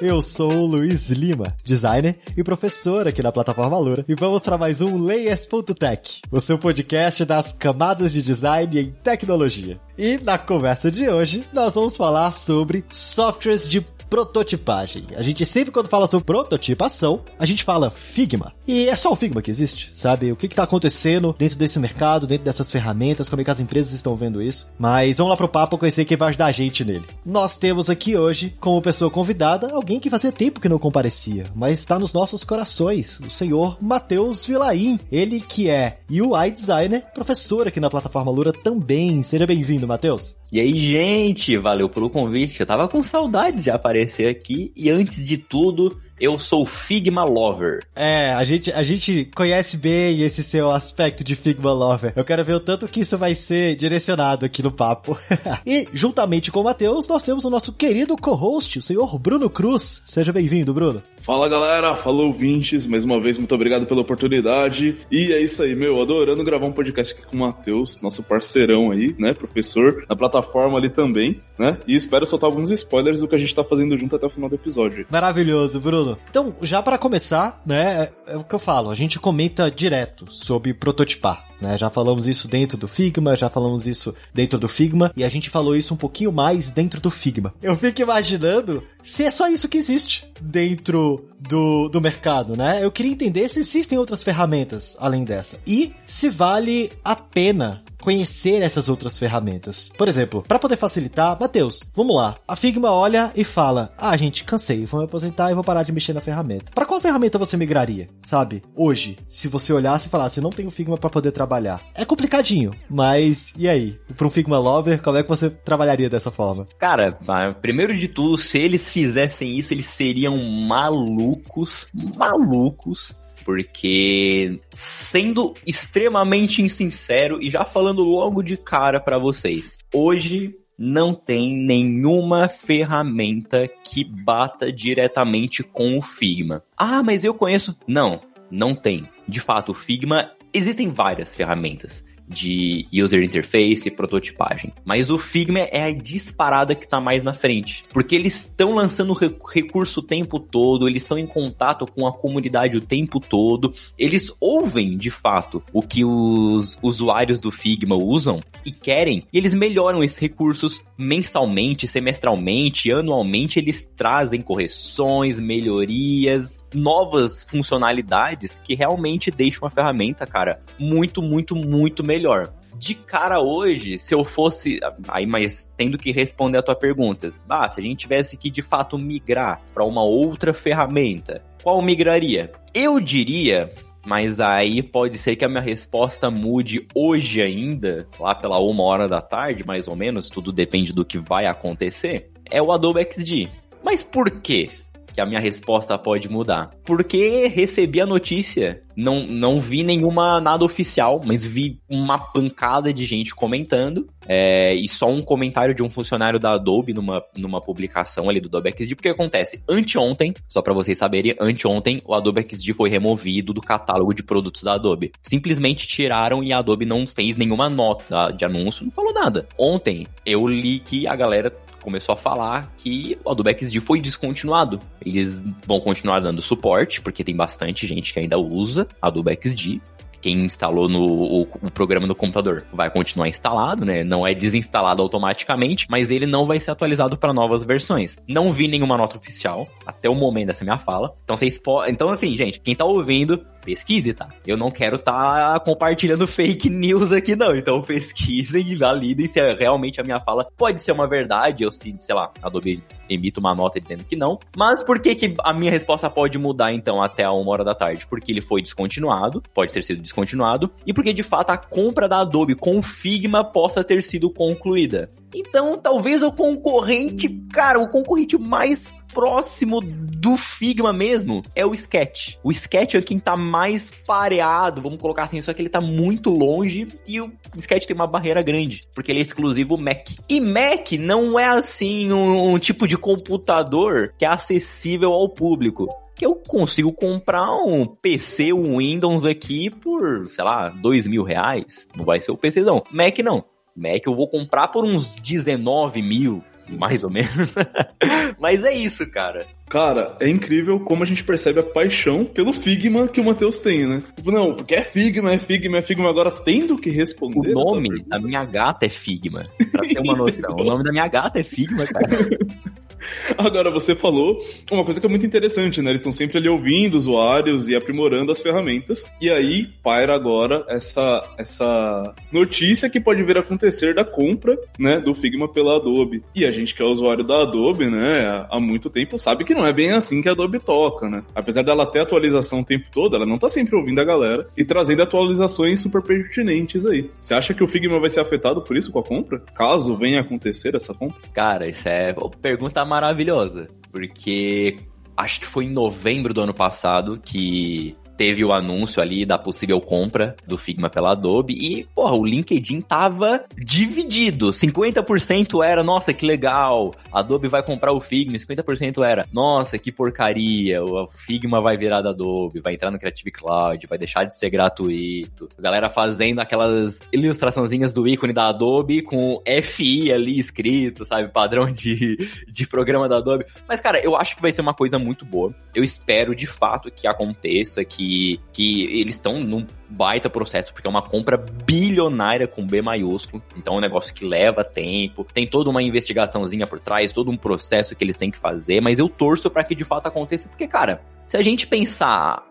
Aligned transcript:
Eu 0.00 0.20
sou 0.20 0.52
o 0.52 0.66
Luiz 0.66 1.08
Lima, 1.08 1.46
designer 1.64 2.18
e 2.36 2.44
professor 2.44 3.08
aqui 3.08 3.22
na 3.22 3.32
plataforma 3.32 3.78
Lura, 3.78 4.04
e 4.06 4.14
vamos 4.14 4.42
para 4.42 4.58
mais 4.58 4.82
um 4.82 4.98
Layers.tech, 5.02 6.20
o 6.30 6.38
seu 6.38 6.58
podcast 6.58 7.24
das 7.24 7.54
camadas 7.54 8.12
de 8.12 8.20
design 8.20 8.78
em 8.78 8.90
tecnologia. 9.02 9.80
E 9.96 10.18
na 10.18 10.36
conversa 10.36 10.90
de 10.90 11.08
hoje, 11.08 11.44
nós 11.50 11.72
vamos 11.72 11.96
falar 11.96 12.30
sobre 12.32 12.84
softwares 12.90 13.66
de 13.66 13.80
prototipagem. 14.16 15.08
A 15.14 15.22
gente 15.22 15.44
sempre 15.44 15.70
quando 15.70 15.88
fala 15.90 16.06
sobre 16.06 16.24
prototipação, 16.24 17.20
a 17.38 17.44
gente 17.44 17.62
fala 17.62 17.90
Figma. 17.90 18.54
E 18.66 18.88
é 18.88 18.96
só 18.96 19.12
o 19.12 19.16
Figma 19.16 19.42
que 19.42 19.50
existe, 19.50 19.90
sabe? 19.94 20.32
O 20.32 20.36
que 20.36 20.46
está 20.46 20.62
acontecendo 20.62 21.34
dentro 21.38 21.58
desse 21.58 21.78
mercado, 21.78 22.26
dentro 22.26 22.46
dessas 22.46 22.72
ferramentas, 22.72 23.28
como 23.28 23.42
é 23.42 23.44
que 23.44 23.50
as 23.50 23.60
empresas 23.60 23.92
estão 23.92 24.16
vendo 24.16 24.40
isso. 24.40 24.72
Mas 24.78 25.18
vamos 25.18 25.32
lá 25.32 25.36
pro 25.36 25.50
papo 25.50 25.76
conhecer 25.76 26.06
quem 26.06 26.16
vai 26.16 26.30
ajudar 26.30 26.46
a 26.46 26.52
gente 26.52 26.82
nele. 26.82 27.04
Nós 27.26 27.58
temos 27.58 27.90
aqui 27.90 28.16
hoje, 28.16 28.56
como 28.58 28.80
pessoa 28.80 29.10
convidada, 29.10 29.70
alguém 29.70 30.00
que 30.00 30.08
fazia 30.08 30.32
tempo 30.32 30.60
que 30.60 30.68
não 30.68 30.78
comparecia, 30.78 31.44
mas 31.54 31.78
está 31.78 31.98
nos 31.98 32.14
nossos 32.14 32.42
corações, 32.42 33.20
o 33.20 33.28
senhor 33.28 33.76
Matheus 33.82 34.46
Vilaim. 34.46 34.98
Ele 35.12 35.40
que 35.40 35.68
é 35.68 35.98
UI 36.10 36.50
designer, 36.50 37.04
professor 37.12 37.68
aqui 37.68 37.80
na 37.80 37.90
plataforma 37.90 38.32
Lura 38.32 38.52
também. 38.52 39.22
Seja 39.22 39.46
bem-vindo, 39.46 39.86
Matheus. 39.86 40.36
E 40.56 40.60
aí, 40.60 40.78
gente, 40.78 41.54
valeu 41.58 41.86
pelo 41.86 42.08
convite. 42.08 42.60
Eu 42.60 42.64
tava 42.64 42.88
com 42.88 43.02
saudades 43.02 43.64
de 43.64 43.70
aparecer 43.70 44.26
aqui. 44.26 44.72
E 44.74 44.88
antes 44.88 45.22
de 45.22 45.36
tudo, 45.36 46.00
eu 46.18 46.38
sou 46.38 46.64
Figma 46.64 47.24
Lover. 47.24 47.84
É, 47.94 48.32
a 48.32 48.44
gente, 48.44 48.72
a 48.72 48.82
gente 48.82 49.30
conhece 49.34 49.76
bem 49.76 50.22
esse 50.22 50.42
seu 50.42 50.70
aspecto 50.70 51.22
de 51.22 51.36
Figma 51.36 51.72
Lover. 51.72 52.12
Eu 52.16 52.24
quero 52.24 52.44
ver 52.44 52.54
o 52.54 52.60
tanto 52.60 52.88
que 52.88 53.00
isso 53.00 53.18
vai 53.18 53.34
ser 53.34 53.76
direcionado 53.76 54.46
aqui 54.46 54.62
no 54.62 54.70
papo. 54.70 55.18
e, 55.66 55.86
juntamente 55.92 56.50
com 56.50 56.60
o 56.60 56.64
Matheus, 56.64 57.08
nós 57.08 57.22
temos 57.22 57.44
o 57.44 57.50
nosso 57.50 57.72
querido 57.72 58.16
co-host, 58.16 58.78
o 58.78 58.82
senhor 58.82 59.18
Bruno 59.18 59.50
Cruz. 59.50 60.02
Seja 60.06 60.32
bem-vindo, 60.32 60.72
Bruno. 60.72 61.02
Fala 61.26 61.48
galera, 61.48 61.92
fala 61.96 62.22
ouvintes, 62.22 62.86
mais 62.86 63.02
uma 63.02 63.20
vez 63.20 63.36
muito 63.36 63.52
obrigado 63.52 63.84
pela 63.84 64.00
oportunidade. 64.00 64.96
E 65.10 65.32
é 65.32 65.42
isso 65.42 65.60
aí, 65.60 65.74
meu, 65.74 66.00
adorando 66.00 66.44
gravar 66.44 66.66
um 66.66 66.72
podcast 66.72 67.12
aqui 67.12 67.26
com 67.26 67.36
o 67.36 67.40
Matheus, 67.40 68.00
nosso 68.00 68.22
parceirão 68.22 68.92
aí, 68.92 69.12
né, 69.18 69.34
professor, 69.34 70.04
na 70.08 70.14
plataforma 70.14 70.78
ali 70.78 70.88
também, 70.88 71.40
né? 71.58 71.78
E 71.84 71.96
espero 71.96 72.24
soltar 72.28 72.48
alguns 72.48 72.70
spoilers 72.70 73.18
do 73.18 73.26
que 73.26 73.34
a 73.34 73.38
gente 73.38 73.52
tá 73.52 73.64
fazendo 73.64 73.98
junto 73.98 74.14
até 74.14 74.24
o 74.24 74.30
final 74.30 74.48
do 74.48 74.54
episódio. 74.54 75.04
Maravilhoso, 75.10 75.80
Bruno. 75.80 76.05
Então, 76.28 76.54
já 76.62 76.82
para 76.82 76.98
começar, 76.98 77.62
né, 77.64 78.10
é, 78.26 78.34
é 78.34 78.36
o 78.36 78.44
que 78.44 78.54
eu 78.54 78.58
falo, 78.58 78.90
a 78.90 78.94
gente 78.94 79.18
comenta 79.18 79.70
direto 79.70 80.26
sobre 80.30 80.74
prototipar. 80.74 81.46
Né? 81.60 81.76
Já 81.78 81.88
falamos 81.88 82.26
isso 82.26 82.46
dentro 82.48 82.76
do 82.76 82.86
Figma, 82.86 83.36
já 83.36 83.48
falamos 83.48 83.86
isso 83.86 84.14
dentro 84.34 84.58
do 84.58 84.68
Figma, 84.68 85.12
e 85.16 85.24
a 85.24 85.28
gente 85.28 85.48
falou 85.48 85.74
isso 85.74 85.94
um 85.94 85.96
pouquinho 85.96 86.30
mais 86.30 86.70
dentro 86.70 87.00
do 87.00 87.10
Figma. 87.10 87.54
Eu 87.62 87.76
fico 87.76 88.02
imaginando 88.02 88.82
se 89.02 89.24
é 89.24 89.30
só 89.30 89.48
isso 89.48 89.68
que 89.68 89.78
existe 89.78 90.30
dentro 90.40 91.28
do, 91.40 91.88
do 91.88 92.00
mercado, 92.00 92.56
né? 92.56 92.84
Eu 92.84 92.90
queria 92.90 93.12
entender 93.12 93.48
se 93.48 93.60
existem 93.60 93.98
outras 93.98 94.22
ferramentas 94.22 94.96
além 95.00 95.24
dessa. 95.24 95.58
E 95.66 95.94
se 96.06 96.28
vale 96.28 96.92
a 97.04 97.16
pena 97.16 97.82
conhecer 98.06 98.62
essas 98.62 98.88
outras 98.88 99.18
ferramentas. 99.18 99.88
Por 99.88 100.06
exemplo, 100.06 100.44
para 100.46 100.60
poder 100.60 100.76
facilitar, 100.76 101.36
Matheus, 101.40 101.82
vamos 101.92 102.14
lá. 102.14 102.36
A 102.46 102.54
Figma 102.54 102.92
olha 102.92 103.32
e 103.34 103.42
fala: 103.42 103.92
"Ah, 103.98 104.16
gente, 104.16 104.44
cansei, 104.44 104.86
vou 104.86 105.00
me 105.00 105.06
aposentar 105.06 105.50
e 105.50 105.54
vou 105.54 105.64
parar 105.64 105.82
de 105.82 105.90
mexer 105.90 106.12
na 106.12 106.20
ferramenta". 106.20 106.70
Para 106.72 106.86
qual 106.86 107.00
ferramenta 107.00 107.36
você 107.36 107.56
migraria? 107.56 108.08
Sabe? 108.22 108.62
Hoje, 108.76 109.16
se 109.28 109.48
você 109.48 109.72
olhasse 109.72 110.06
e 110.06 110.10
falasse: 110.10 110.40
"Não 110.40 110.50
tenho 110.50 110.70
Figma 110.70 110.96
para 110.96 111.10
poder 111.10 111.32
trabalhar". 111.32 111.82
É 111.96 112.04
complicadinho, 112.04 112.70
mas 112.88 113.52
e 113.56 113.68
aí? 113.68 113.98
Para 114.16 114.28
um 114.28 114.30
Figma 114.30 114.56
lover, 114.56 115.02
como 115.02 115.18
é 115.18 115.24
que 115.24 115.28
você 115.28 115.50
trabalharia 115.50 116.08
dessa 116.08 116.30
forma? 116.30 116.64
Cara, 116.78 117.18
primeiro 117.60 117.92
de 117.92 118.06
tudo, 118.06 118.36
se 118.36 118.56
eles 118.56 118.88
fizessem 118.88 119.58
isso, 119.58 119.74
eles 119.74 119.88
seriam 119.88 120.36
malucos, 120.68 121.88
malucos 122.16 123.16
porque 123.46 124.58
sendo 124.72 125.54
extremamente 125.64 126.60
insincero 126.60 127.40
e 127.40 127.48
já 127.48 127.64
falando 127.64 128.02
logo 128.02 128.42
de 128.42 128.56
cara 128.56 128.98
para 128.98 129.20
vocês, 129.20 129.78
hoje 129.94 130.56
não 130.76 131.14
tem 131.14 131.56
nenhuma 131.56 132.48
ferramenta 132.48 133.68
que 133.84 134.02
bata 134.04 134.72
diretamente 134.72 135.62
com 135.62 135.96
o 135.96 136.02
Figma. 136.02 136.64
Ah, 136.76 137.04
mas 137.04 137.22
eu 137.22 137.32
conheço. 137.32 137.76
Não, 137.86 138.20
não 138.50 138.74
tem. 138.74 139.08
De 139.28 139.38
fato, 139.38 139.70
o 139.70 139.74
Figma 139.74 140.32
existem 140.52 140.90
várias 140.90 141.36
ferramentas 141.36 142.04
de 142.28 142.86
user 142.92 143.22
interface 143.22 143.88
e 143.88 143.90
prototipagem. 143.90 144.72
Mas 144.84 145.10
o 145.10 145.18
Figma 145.18 145.60
é 145.60 145.84
a 145.84 145.92
disparada 145.92 146.74
que 146.74 146.84
está 146.84 147.00
mais 147.00 147.22
na 147.22 147.32
frente, 147.32 147.82
porque 147.92 148.14
eles 148.14 148.38
estão 148.38 148.74
lançando 148.74 149.12
recurso 149.12 150.00
o 150.00 150.02
tempo 150.02 150.38
todo, 150.38 150.88
eles 150.88 151.02
estão 151.02 151.18
em 151.18 151.26
contato 151.26 151.86
com 151.86 152.06
a 152.06 152.12
comunidade 152.12 152.76
o 152.76 152.80
tempo 152.80 153.20
todo, 153.20 153.72
eles 153.98 154.32
ouvem 154.40 154.96
de 154.96 155.10
fato 155.10 155.62
o 155.72 155.82
que 155.82 156.04
os 156.04 156.78
usuários 156.82 157.40
do 157.40 157.50
Figma 157.50 157.96
usam 157.96 158.40
e 158.64 158.72
querem, 158.72 159.24
e 159.32 159.38
eles 159.38 159.54
melhoram 159.54 160.02
esses 160.02 160.18
recursos 160.18 160.82
mensalmente, 160.98 161.86
semestralmente, 161.86 162.90
anualmente, 162.90 163.58
eles 163.58 163.90
trazem 163.96 164.40
correções, 164.40 165.38
melhorias, 165.38 166.64
novas 166.74 167.44
funcionalidades 167.44 168.58
que 168.58 168.74
realmente 168.74 169.30
deixam 169.30 169.66
a 169.66 169.70
ferramenta, 169.70 170.26
cara, 170.26 170.60
muito, 170.78 171.22
muito, 171.22 171.54
muito 171.54 172.02
melhor 172.02 172.15
melhor. 172.16 172.52
De 172.78 172.94
cara 172.94 173.40
hoje, 173.40 173.98
se 173.98 174.14
eu 174.14 174.24
fosse. 174.24 174.78
Aí, 175.08 175.26
mas 175.26 175.70
tendo 175.76 175.96
que 175.96 176.12
responder 176.12 176.58
a 176.58 176.62
tua 176.62 176.74
pergunta. 176.74 177.32
Ah, 177.48 177.68
se 177.68 177.80
a 177.80 177.82
gente 177.82 178.00
tivesse 178.00 178.36
que 178.36 178.50
de 178.50 178.60
fato 178.60 178.98
migrar 178.98 179.62
para 179.72 179.84
uma 179.84 180.02
outra 180.02 180.52
ferramenta, 180.52 181.42
qual 181.62 181.80
migraria? 181.80 182.52
Eu 182.74 183.00
diria 183.00 183.72
mas 184.06 184.38
aí 184.38 184.84
pode 184.84 185.18
ser 185.18 185.34
que 185.34 185.44
a 185.44 185.48
minha 185.48 185.60
resposta 185.60 186.30
mude 186.30 186.86
hoje 186.94 187.42
ainda, 187.42 188.06
lá 188.20 188.36
pela 188.36 188.60
uma 188.60 188.84
hora 188.84 189.08
da 189.08 189.20
tarde, 189.20 189.66
mais 189.66 189.88
ou 189.88 189.96
menos, 189.96 190.28
tudo 190.28 190.52
depende 190.52 190.92
do 190.92 191.04
que 191.04 191.18
vai 191.18 191.46
acontecer, 191.46 192.30
é 192.48 192.62
o 192.62 192.70
Adobe 192.70 193.02
XD. 193.02 193.48
Mas 193.82 194.04
por 194.04 194.30
quê? 194.30 194.70
Que 195.16 195.20
a 195.22 195.26
minha 195.26 195.40
resposta 195.40 195.96
pode 195.96 196.28
mudar. 196.28 196.70
Porque 196.84 197.46
recebi 197.46 198.02
a 198.02 198.06
notícia, 198.06 198.82
não, 198.94 199.26
não 199.26 199.58
vi 199.58 199.82
nenhuma 199.82 200.38
nada 200.42 200.62
oficial, 200.62 201.22
mas 201.24 201.44
vi 201.44 201.80
uma 201.88 202.18
pancada 202.18 202.92
de 202.92 203.06
gente 203.06 203.34
comentando, 203.34 204.06
é, 204.28 204.74
e 204.74 204.86
só 204.86 205.08
um 205.08 205.22
comentário 205.22 205.74
de 205.74 205.82
um 205.82 205.88
funcionário 205.88 206.38
da 206.38 206.52
Adobe 206.52 206.92
numa, 206.92 207.22
numa 207.34 207.62
publicação 207.62 208.28
ali 208.28 208.40
do 208.40 208.48
Adobe 208.48 208.74
XD, 208.76 208.94
porque 208.94 209.08
acontece, 209.08 209.62
anteontem, 209.66 210.34
só 210.46 210.60
para 210.60 210.74
vocês 210.74 210.98
saberem, 210.98 211.34
anteontem 211.40 212.02
o 212.04 212.14
Adobe 212.14 212.46
XD 212.46 212.74
foi 212.74 212.90
removido 212.90 213.54
do 213.54 213.62
catálogo 213.62 214.12
de 214.12 214.22
produtos 214.22 214.62
da 214.62 214.74
Adobe. 214.74 215.12
Simplesmente 215.22 215.88
tiraram 215.88 216.44
e 216.44 216.52
a 216.52 216.58
Adobe 216.58 216.84
não 216.84 217.06
fez 217.06 217.38
nenhuma 217.38 217.70
nota 217.70 218.30
de 218.32 218.44
anúncio, 218.44 218.84
não 218.84 218.92
falou 218.92 219.14
nada. 219.14 219.46
Ontem 219.58 220.06
eu 220.26 220.46
li 220.46 220.78
que 220.78 221.06
a 221.06 221.16
galera 221.16 221.50
começou 221.86 222.14
a 222.14 222.16
falar 222.18 222.74
que 222.76 223.16
o 223.24 223.30
Adobe 223.30 223.56
XD 223.56 223.78
foi 223.78 224.00
descontinuado. 224.00 224.80
Eles 225.00 225.44
vão 225.64 225.78
continuar 225.78 226.18
dando 226.18 226.42
suporte, 226.42 227.00
porque 227.00 227.22
tem 227.22 227.36
bastante 227.36 227.86
gente 227.86 228.12
que 228.12 228.18
ainda 228.18 228.36
usa 228.36 228.88
Adobe 229.00 229.38
XD, 229.40 229.80
quem 230.20 230.44
instalou 230.44 230.88
no, 230.88 231.00
o, 231.00 231.42
o, 231.42 231.70
programa 231.70 232.04
no 232.04 232.14
computador 232.16 232.64
vai 232.72 232.90
continuar 232.90 233.28
instalado, 233.28 233.84
né? 233.84 234.02
Não 234.02 234.26
é 234.26 234.34
desinstalado 234.34 235.00
automaticamente, 235.00 235.86
mas 235.88 236.10
ele 236.10 236.26
não 236.26 236.44
vai 236.44 236.58
ser 236.58 236.72
atualizado 236.72 237.16
para 237.16 237.32
novas 237.32 237.62
versões. 237.62 238.18
Não 238.26 238.50
vi 238.50 238.66
nenhuma 238.66 238.96
nota 238.96 239.16
oficial 239.16 239.68
até 239.86 240.10
o 240.10 240.14
momento 240.16 240.48
dessa 240.48 240.64
minha 240.64 240.78
fala. 240.78 241.14
Então 241.22 241.36
vocês 241.36 241.58
podem. 241.60 241.92
Então, 241.92 242.08
assim, 242.08 242.36
gente, 242.36 242.58
quem 242.58 242.74
tá 242.74 242.84
ouvindo, 242.84 243.46
pesquise, 243.66 244.14
tá? 244.14 244.28
Eu 244.46 244.56
não 244.56 244.70
quero 244.70 244.94
estar 244.94 245.54
tá 245.54 245.60
compartilhando 245.60 246.26
fake 246.28 246.70
news 246.70 247.10
aqui, 247.10 247.34
não. 247.34 247.54
Então 247.56 247.82
pesquisem 247.82 248.64
e 248.68 248.76
validem 248.76 249.26
se 249.26 249.40
é 249.40 249.52
realmente 249.52 250.00
a 250.00 250.04
minha 250.04 250.20
fala 250.20 250.46
pode 250.56 250.80
ser 250.80 250.92
uma 250.92 251.08
verdade, 251.08 251.64
ou 251.64 251.72
se, 251.72 251.94
sei 251.98 252.14
lá, 252.14 252.30
a 252.40 252.46
Adobe 252.46 252.82
emite 253.10 253.40
uma 253.40 253.54
nota 253.54 253.80
dizendo 253.80 254.04
que 254.04 254.14
não. 254.14 254.38
Mas 254.56 254.82
por 254.82 255.00
que, 255.00 255.14
que 255.16 255.34
a 255.42 255.52
minha 255.52 255.70
resposta 255.70 256.08
pode 256.08 256.38
mudar, 256.38 256.72
então, 256.72 257.02
até 257.02 257.24
a 257.24 257.32
uma 257.32 257.50
hora 257.50 257.64
da 257.64 257.74
tarde? 257.74 258.06
Porque 258.06 258.30
ele 258.30 258.40
foi 258.40 258.62
descontinuado, 258.62 259.42
pode 259.52 259.72
ter 259.72 259.82
sido 259.82 260.00
descontinuado 260.00 260.70
e 260.86 260.92
porque 260.92 261.12
de 261.12 261.22
fato 261.22 261.50
a 261.50 261.56
compra 261.56 262.08
da 262.08 262.20
Adobe 262.20 262.54
com 262.54 262.80
Figma 262.82 263.44
possa 263.44 263.82
ter 263.82 264.02
sido 264.02 264.30
concluída. 264.30 265.10
Então, 265.34 265.76
talvez 265.76 266.22
o 266.22 266.32
concorrente, 266.32 267.28
cara, 267.52 267.78
o 267.78 267.88
concorrente 267.88 268.38
mais 268.38 268.90
próximo 269.16 269.80
do 269.80 270.36
Figma 270.36 270.92
mesmo 270.92 271.40
é 271.54 271.64
o 271.64 271.72
Sketch. 271.72 272.34
O 272.44 272.52
Sketch 272.52 272.96
é 272.96 273.00
quem 273.00 273.18
tá 273.18 273.34
mais 273.34 273.90
pareado, 273.90 274.82
vamos 274.82 275.00
colocar 275.00 275.22
assim, 275.22 275.40
só 275.40 275.54
que 275.54 275.62
ele 275.62 275.70
tá 275.70 275.80
muito 275.80 276.28
longe 276.28 276.86
e 277.08 277.18
o 277.18 277.32
Sketch 277.56 277.86
tem 277.86 277.96
uma 277.96 278.06
barreira 278.06 278.42
grande, 278.42 278.82
porque 278.94 279.10
ele 279.10 279.20
é 279.20 279.22
exclusivo 279.22 279.78
Mac. 279.78 280.10
E 280.28 280.38
Mac 280.38 280.92
não 281.00 281.40
é 281.40 281.46
assim 281.46 282.12
um, 282.12 282.52
um 282.52 282.58
tipo 282.58 282.86
de 282.86 282.98
computador 282.98 284.12
que 284.18 284.26
é 284.26 284.28
acessível 284.28 285.14
ao 285.14 285.30
público 285.30 285.88
que 286.14 286.24
eu 286.24 286.34
consigo 286.34 286.92
comprar 286.92 287.54
um 287.56 287.86
PC, 287.86 288.52
um 288.52 288.78
Windows 288.78 289.24
aqui 289.24 289.70
por, 289.70 290.28
sei 290.28 290.44
lá, 290.44 290.68
dois 290.70 291.06
mil 291.06 291.22
reais. 291.22 291.86
Não 291.94 292.04
vai 292.04 292.20
ser 292.20 292.32
o 292.32 292.38
PCzão. 292.38 292.82
Mac 292.90 293.18
não. 293.18 293.44
Mac 293.74 294.06
eu 294.06 294.14
vou 294.14 294.28
comprar 294.28 294.68
por 294.68 294.82
uns 294.82 295.14
19 295.16 296.00
mil, 296.00 296.42
mais 296.68 297.04
ou 297.04 297.10
menos. 297.10 297.54
Mas 298.38 298.64
é 298.64 298.72
isso, 298.74 299.08
cara. 299.10 299.46
Cara, 299.68 300.16
é 300.20 300.28
incrível 300.28 300.78
como 300.80 301.02
a 301.02 301.06
gente 301.06 301.24
percebe 301.24 301.58
a 301.58 301.62
paixão 301.62 302.24
pelo 302.24 302.52
Figma 302.52 303.08
que 303.08 303.20
o 303.20 303.24
Matheus 303.24 303.58
tem, 303.58 303.86
né? 303.86 304.02
Tipo, 304.14 304.30
não, 304.30 304.54
porque 304.54 304.74
é 304.74 304.82
Figma, 304.82 305.32
é 305.32 305.38
Figma, 305.38 305.78
é 305.78 305.82
Figma, 305.82 306.08
agora 306.08 306.30
tendo 306.30 306.78
que 306.78 306.88
responder. 306.88 307.52
O 307.52 307.64
nome 307.64 308.04
da 308.04 308.18
minha 308.18 308.44
gata 308.44 308.86
é 308.86 308.88
Figma. 308.88 309.44
Pra 309.72 309.82
ter 309.82 309.98
uma 309.98 310.16
noção. 310.16 310.54
o 310.56 310.64
nome 310.64 310.84
da 310.84 310.92
minha 310.92 311.08
gata 311.08 311.40
é 311.40 311.42
Figma, 311.42 311.84
cara. 311.84 312.06
Agora, 313.36 313.70
você 313.70 313.94
falou 313.94 314.38
uma 314.70 314.84
coisa 314.84 315.00
que 315.00 315.06
é 315.06 315.08
muito 315.08 315.26
interessante, 315.26 315.80
né? 315.80 315.90
Eles 315.90 316.00
estão 316.00 316.12
sempre 316.12 316.38
ali 316.38 316.48
ouvindo 316.48 316.96
usuários 316.96 317.68
e 317.68 317.74
aprimorando 317.74 318.32
as 318.32 318.40
ferramentas. 318.40 319.10
E 319.20 319.30
aí, 319.30 319.68
paira 319.82 320.14
agora 320.14 320.64
essa, 320.68 321.22
essa 321.38 322.14
notícia 322.32 322.90
que 322.90 323.00
pode 323.00 323.22
vir 323.22 323.36
a 323.36 323.40
acontecer 323.40 323.94
da 323.94 324.04
compra, 324.04 324.58
né, 324.78 325.00
do 325.00 325.14
Figma 325.14 325.48
pela 325.48 325.76
Adobe. 325.76 326.22
E 326.34 326.44
a 326.44 326.50
gente 326.50 326.74
que 326.74 326.82
é 326.82 326.84
usuário 326.84 327.24
da 327.24 327.42
Adobe, 327.42 327.86
né, 327.86 328.46
há 328.50 328.60
muito 328.60 328.90
tempo, 328.90 329.18
sabe 329.18 329.44
que 329.44 329.54
não 329.56 329.66
é 329.66 329.72
bem 329.72 329.90
assim 329.90 330.20
que 330.20 330.28
a 330.28 330.32
Adobe 330.32 330.58
toca, 330.58 331.08
né? 331.08 331.22
Apesar 331.34 331.62
dela 331.62 331.86
ter 331.86 332.00
atualização 332.00 332.60
o 332.60 332.64
tempo 332.64 332.86
todo, 332.92 333.16
ela 333.16 333.26
não 333.26 333.38
tá 333.38 333.48
sempre 333.48 333.74
ouvindo 333.74 334.00
a 334.00 334.04
galera 334.04 334.46
e 334.56 334.64
trazendo 334.64 335.02
atualizações 335.02 335.80
super 335.80 336.02
pertinentes 336.02 336.84
aí. 336.84 337.10
Você 337.20 337.34
acha 337.34 337.54
que 337.54 337.64
o 337.64 337.68
Figma 337.68 337.98
vai 337.98 338.10
ser 338.10 338.20
afetado 338.20 338.62
por 338.62 338.76
isso 338.76 338.92
com 338.92 338.98
a 338.98 339.02
compra? 339.02 339.40
Caso 339.54 339.96
venha 339.96 340.20
acontecer 340.20 340.74
essa 340.74 340.92
compra? 340.92 341.20
Cara, 341.32 341.68
isso 341.68 341.88
é 341.88 342.14
pergunta 342.40 342.84
maravilhosa, 342.84 343.68
porque 343.90 344.76
acho 345.16 345.40
que 345.40 345.46
foi 345.46 345.64
em 345.64 345.72
novembro 345.72 346.34
do 346.34 346.42
ano 346.42 346.54
passado 346.54 347.18
que 347.24 347.96
teve 348.16 348.44
o 348.44 348.52
anúncio 348.52 349.02
ali 349.02 349.24
da 349.26 349.38
possível 349.38 349.80
compra 349.80 350.36
do 350.46 350.56
Figma 350.56 350.88
pela 350.88 351.12
Adobe 351.12 351.54
e, 351.54 351.84
porra, 351.94 352.16
o 352.16 352.24
LinkedIn 352.24 352.80
tava 352.80 353.44
dividido. 353.56 354.48
50% 354.48 355.64
era, 355.64 355.82
nossa, 355.82 356.12
que 356.12 356.26
legal, 356.26 356.94
a 357.12 357.20
Adobe 357.20 357.48
vai 357.48 357.62
comprar 357.62 357.92
o 357.92 358.00
Figma, 358.00 358.36
50% 358.36 359.04
era, 359.04 359.26
nossa, 359.32 359.78
que 359.78 359.92
porcaria, 359.92 360.82
o 360.82 361.06
Figma 361.08 361.60
vai 361.60 361.76
virar 361.76 362.02
da 362.02 362.10
Adobe, 362.10 362.60
vai 362.60 362.74
entrar 362.74 362.90
no 362.90 362.98
Creative 362.98 363.30
Cloud, 363.30 363.86
vai 363.86 363.98
deixar 363.98 364.24
de 364.24 364.36
ser 364.36 364.50
gratuito. 364.50 365.48
A 365.58 365.62
galera 365.62 365.88
fazendo 365.88 366.40
aquelas 366.40 367.00
ilustraçãozinhas 367.12 367.92
do 367.92 368.06
ícone 368.08 368.32
da 368.32 368.48
Adobe 368.48 369.02
com 369.02 369.42
FI 369.62 370.12
ali 370.12 370.38
escrito, 370.38 371.04
sabe, 371.04 371.28
padrão 371.28 371.70
de, 371.70 372.16
de 372.48 372.66
programa 372.66 373.08
da 373.08 373.16
Adobe. 373.16 373.44
Mas, 373.68 373.80
cara, 373.80 374.00
eu 374.00 374.16
acho 374.16 374.36
que 374.36 374.42
vai 374.42 374.52
ser 374.52 374.62
uma 374.62 374.74
coisa 374.74 374.98
muito 374.98 375.24
boa. 375.24 375.54
Eu 375.74 375.84
espero 375.84 376.34
de 376.34 376.46
fato 376.46 376.90
que 376.90 377.06
aconteça, 377.06 377.84
que 377.84 378.05
que, 378.52 379.00
eles 379.00 379.16
estão 379.16 379.38
num 379.38 379.66
baita 379.88 380.28
processo, 380.28 380.72
porque 380.72 380.86
é 380.86 380.90
uma 380.90 381.02
compra 381.02 381.36
bilionária 381.36 382.46
com 382.46 382.66
B 382.66 382.82
maiúsculo. 382.82 383.42
Então 383.56 383.74
é 383.74 383.78
um 383.78 383.80
negócio 383.80 384.12
que 384.12 384.24
leva 384.24 384.64
tempo, 384.64 385.24
tem 385.24 385.46
toda 385.46 385.70
uma 385.70 385.82
investigaçãozinha 385.82 386.66
por 386.66 386.80
trás, 386.80 387.12
todo 387.12 387.30
um 387.30 387.36
processo 387.36 387.94
que 387.94 388.04
eles 388.04 388.16
têm 388.16 388.30
que 388.30 388.38
fazer, 388.38 388.80
mas 388.80 388.98
eu 388.98 389.08
torço 389.08 389.50
para 389.50 389.64
que 389.64 389.74
de 389.74 389.84
fato 389.84 390.06
aconteça, 390.06 390.48
porque, 390.48 390.66
cara, 390.66 391.00
se 391.26 391.36
a 391.36 391.42
gente 391.42 391.66
pensar. 391.66 392.44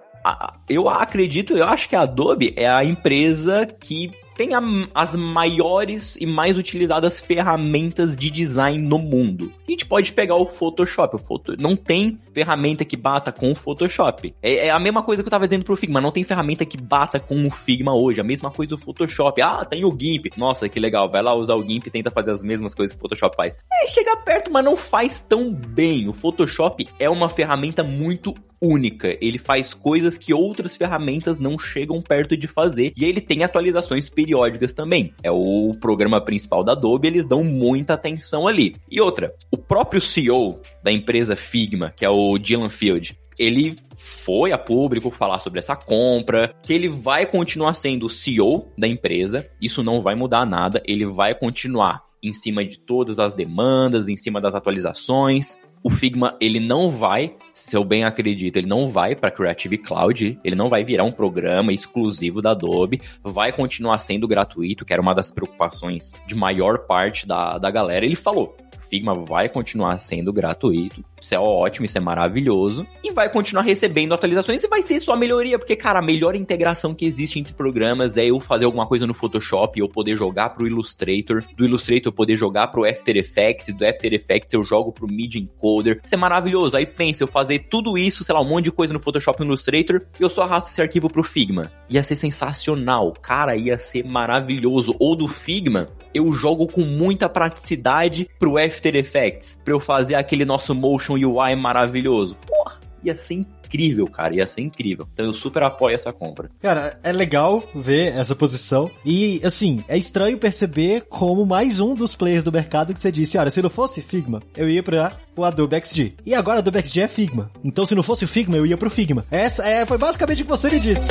Eu 0.67 0.89
acredito, 0.89 1.55
eu 1.55 1.65
acho 1.65 1.87
que 1.87 1.95
a 1.95 2.01
Adobe 2.01 2.51
é 2.57 2.67
a 2.67 2.83
empresa 2.83 3.63
que 3.67 4.11
tem 4.35 4.53
a, 4.53 4.61
as 4.93 5.15
maiores 5.15 6.15
e 6.19 6.25
mais 6.25 6.57
utilizadas 6.57 7.19
ferramentas 7.19 8.15
de 8.15 8.29
design 8.29 8.77
no 8.77 8.99
mundo. 8.99 9.51
A 9.67 9.71
gente 9.71 9.85
pode 9.85 10.13
pegar 10.13 10.35
o 10.35 10.45
Photoshop. 10.45 11.15
O 11.15 11.41
não 11.59 11.75
tem 11.75 12.19
ferramenta 12.33 12.85
que 12.85 12.97
bata 12.97 13.31
com 13.31 13.51
o 13.51 13.55
Photoshop. 13.55 14.33
É, 14.41 14.67
é, 14.67 14.69
a 14.69 14.79
mesma 14.79 15.01
coisa 15.01 15.23
que 15.23 15.27
eu 15.27 15.31
tava 15.31 15.47
dizendo 15.47 15.63
pro 15.63 15.75
Figma. 15.75 16.01
Não 16.01 16.11
tem 16.11 16.23
ferramenta 16.23 16.65
que 16.65 16.77
bata 16.77 17.19
com 17.19 17.43
o 17.43 17.51
Figma 17.51 17.95
hoje. 17.95 18.21
A 18.21 18.23
mesma 18.23 18.51
coisa 18.51 18.75
do 18.75 18.77
Photoshop. 18.77 19.41
Ah, 19.41 19.63
tem 19.65 19.85
o 19.85 19.95
GIMP. 19.97 20.37
Nossa, 20.37 20.67
que 20.67 20.79
legal. 20.79 21.09
Vai 21.09 21.21
lá 21.21 21.33
usar 21.33 21.55
o 21.55 21.63
GIMP 21.63 21.87
e 21.87 21.91
tenta 21.91 22.11
fazer 22.11 22.31
as 22.31 22.43
mesmas 22.43 22.73
coisas 22.73 22.95
que 22.95 22.99
o 22.99 23.01
Photoshop 23.01 23.35
faz. 23.35 23.57
É, 23.71 23.87
chega 23.87 24.15
perto, 24.17 24.51
mas 24.51 24.65
não 24.65 24.75
faz 24.75 25.21
tão 25.21 25.53
bem. 25.53 26.07
O 26.07 26.13
Photoshop 26.13 26.87
é 26.99 27.09
uma 27.09 27.29
ferramenta 27.29 27.83
muito 27.83 28.33
única. 28.65 29.17
Ele 29.21 29.37
faz 29.37 29.73
coisas 29.73 30.17
que 30.17 30.33
outras 30.33 30.75
ferramentas 30.75 31.39
não 31.39 31.57
chegam 31.57 32.01
perto 32.01 32.35
de 32.35 32.47
fazer. 32.47 32.93
E 32.95 33.05
ele 33.05 33.21
tem 33.21 33.43
atualizações 33.43 34.09
periódicas 34.09 34.73
também. 34.73 35.13
É 35.23 35.31
o 35.31 35.71
programa 35.79 36.19
principal 36.23 36.63
da 36.63 36.71
Adobe, 36.71 37.07
eles 37.07 37.25
dão 37.25 37.43
muita 37.43 37.93
atenção 37.93 38.47
ali. 38.47 38.75
E 38.89 38.99
outra, 38.99 39.33
o 39.51 39.57
próprio 39.57 40.01
CEO 40.01 40.55
da 40.83 40.91
empresa 40.91 41.35
Figma, 41.35 41.93
que 41.95 42.05
é 42.05 42.09
o 42.09 42.37
Dylan 42.37 42.69
Field, 42.69 43.17
ele 43.37 43.75
foi 43.95 44.51
a 44.51 44.57
público 44.57 45.09
falar 45.09 45.39
sobre 45.39 45.59
essa 45.59 45.75
compra, 45.75 46.53
que 46.61 46.73
ele 46.73 46.87
vai 46.87 47.25
continuar 47.25 47.73
sendo 47.73 48.05
o 48.05 48.09
CEO 48.09 48.71
da 48.77 48.87
empresa, 48.87 49.45
isso 49.61 49.83
não 49.83 50.01
vai 50.01 50.15
mudar 50.15 50.45
nada, 50.47 50.81
ele 50.85 51.05
vai 51.05 51.35
continuar 51.35 52.03
em 52.23 52.33
cima 52.33 52.65
de 52.65 52.79
todas 52.79 53.19
as 53.19 53.33
demandas, 53.33 54.07
em 54.07 54.17
cima 54.17 54.41
das 54.41 54.55
atualizações, 54.55 55.59
o 55.85 55.89
Figma, 55.91 56.35
ele 56.41 56.59
não 56.59 56.89
vai, 56.89 57.35
se 57.53 57.77
eu 57.77 57.83
bem 57.83 58.03
acredito, 58.03 58.57
ele 58.57 58.65
não 58.65 58.89
vai 58.89 59.15
para 59.15 59.29
Creative 59.29 59.77
Cloud, 59.77 60.39
ele 60.43 60.55
não 60.55 60.67
vai 60.67 60.83
virar 60.83 61.03
um 61.03 61.11
programa 61.11 61.71
exclusivo 61.71 62.41
da 62.41 62.49
Adobe, 62.49 62.99
vai 63.23 63.51
continuar 63.51 63.99
sendo 63.99 64.27
gratuito, 64.27 64.83
que 64.83 64.91
era 64.91 65.01
uma 65.01 65.13
das 65.13 65.29
preocupações 65.29 66.11
de 66.25 66.33
maior 66.33 66.87
parte 66.87 67.27
da, 67.27 67.59
da 67.59 67.69
galera. 67.69 68.03
Ele 68.03 68.15
falou, 68.15 68.57
Figma 68.89 69.13
vai 69.13 69.49
continuar 69.49 69.99
sendo 69.99 70.31
gratuito. 70.31 71.03
Isso 71.19 71.33
é 71.33 71.39
ótimo, 71.39 71.85
isso 71.85 71.97
é 71.97 72.01
maravilhoso. 72.01 72.85
E 73.03 73.11
vai 73.11 73.31
continuar 73.31 73.63
recebendo 73.63 74.13
atualizações 74.13 74.63
e 74.63 74.67
vai 74.67 74.81
ser 74.81 74.99
sua 74.99 75.17
melhoria, 75.17 75.57
porque, 75.57 75.75
cara, 75.75 75.99
a 75.99 76.01
melhor 76.01 76.35
integração 76.35 76.93
que 76.93 77.05
existe 77.05 77.39
entre 77.39 77.53
programas 77.53 78.17
é 78.17 78.25
eu 78.25 78.39
fazer 78.39 78.65
alguma 78.65 78.87
coisa 78.87 79.07
no 79.07 79.13
Photoshop, 79.13 79.79
eu 79.79 79.89
poder 79.89 80.15
jogar 80.15 80.49
pro 80.49 80.67
Illustrator, 80.67 81.43
do 81.55 81.65
Illustrator 81.65 82.07
eu 82.07 82.15
poder 82.15 82.35
jogar 82.35 82.67
pro 82.67 82.85
After 82.85 83.15
Effects, 83.17 83.73
do 83.73 83.85
After 83.85 84.13
Effects 84.13 84.53
eu 84.53 84.63
jogo 84.63 84.91
pro 84.91 85.07
Media 85.07 85.41
Encoder. 85.41 85.74
Isso 86.03 86.15
é 86.15 86.17
maravilhoso. 86.17 86.75
Aí 86.75 86.85
pensa, 86.85 87.23
eu 87.23 87.27
fazer 87.27 87.59
tudo 87.69 87.97
isso, 87.97 88.23
sei 88.23 88.33
lá, 88.33 88.41
um 88.41 88.47
monte 88.47 88.65
de 88.65 88.71
coisa 88.71 88.93
no 88.93 88.99
Photoshop 88.99 89.43
Illustrator, 89.43 90.01
e 90.19 90.23
eu 90.23 90.29
só 90.29 90.43
arrasto 90.43 90.69
esse 90.69 90.81
arquivo 90.81 91.09
pro 91.09 91.23
Figma. 91.23 91.71
Ia 91.89 92.03
ser 92.03 92.15
sensacional. 92.15 93.13
Cara, 93.21 93.55
ia 93.55 93.77
ser 93.77 94.05
maravilhoso. 94.05 94.95
Ou 94.99 95.15
do 95.15 95.27
Figma, 95.27 95.87
eu 96.13 96.31
jogo 96.33 96.67
com 96.67 96.81
muita 96.81 97.27
praticidade 97.27 98.29
pro 98.39 98.57
After 98.57 98.95
Effects, 98.95 99.59
pra 99.63 99.73
eu 99.73 99.79
fazer 99.79 100.15
aquele 100.15 100.45
nosso 100.45 100.73
motion 100.73 101.13
UI 101.13 101.55
maravilhoso. 101.55 102.37
Porra, 102.47 102.79
ia 103.05 103.15
ser 103.15 103.35
incrível, 103.35 104.07
cara. 104.07 104.35
Ia 104.35 104.45
ser 104.45 104.61
incrível. 104.61 105.07
Então 105.13 105.25
eu 105.25 105.33
super 105.33 105.63
apoio 105.63 105.95
essa 105.95 106.11
compra. 106.11 106.49
Cara, 106.61 106.99
é 107.03 107.11
legal 107.11 107.63
ver 107.73 108.13
essa 108.15 108.35
posição. 108.35 108.89
E, 109.03 109.41
assim, 109.43 109.83
é 109.87 109.97
estranho 109.97 110.37
perceber 110.37 111.01
como 111.09 111.45
mais 111.45 111.79
um 111.79 111.93
dos 111.93 112.15
players 112.15 112.43
do 112.43 112.51
mercado 112.51 112.93
que 112.93 112.99
você 112.99 113.11
disse, 113.11 113.37
olha, 113.37 113.51
se 113.51 113.61
não 113.61 113.69
fosse 113.69 114.01
Figma, 114.01 114.41
eu 114.55 114.69
ia 114.69 114.83
pra 114.83 115.13
o 115.35 115.43
Adobe 115.43 115.75
XD. 115.83 116.13
E 116.25 116.33
agora 116.33 116.59
Adobe 116.59 116.79
XD 116.79 117.01
é 117.01 117.07
Figma. 117.07 117.51
Então 117.63 117.85
se 117.85 117.95
não 117.95 118.03
fosse 118.03 118.25
o 118.25 118.27
Figma, 118.27 118.57
eu 118.57 118.65
ia 118.65 118.77
pro 118.77 118.89
Figma. 118.89 119.25
Essa 119.29 119.67
é, 119.67 119.85
foi 119.85 119.97
basicamente 119.97 120.41
o 120.41 120.45
que 120.45 120.49
você 120.49 120.69
me 120.69 120.79
disse. 120.79 121.07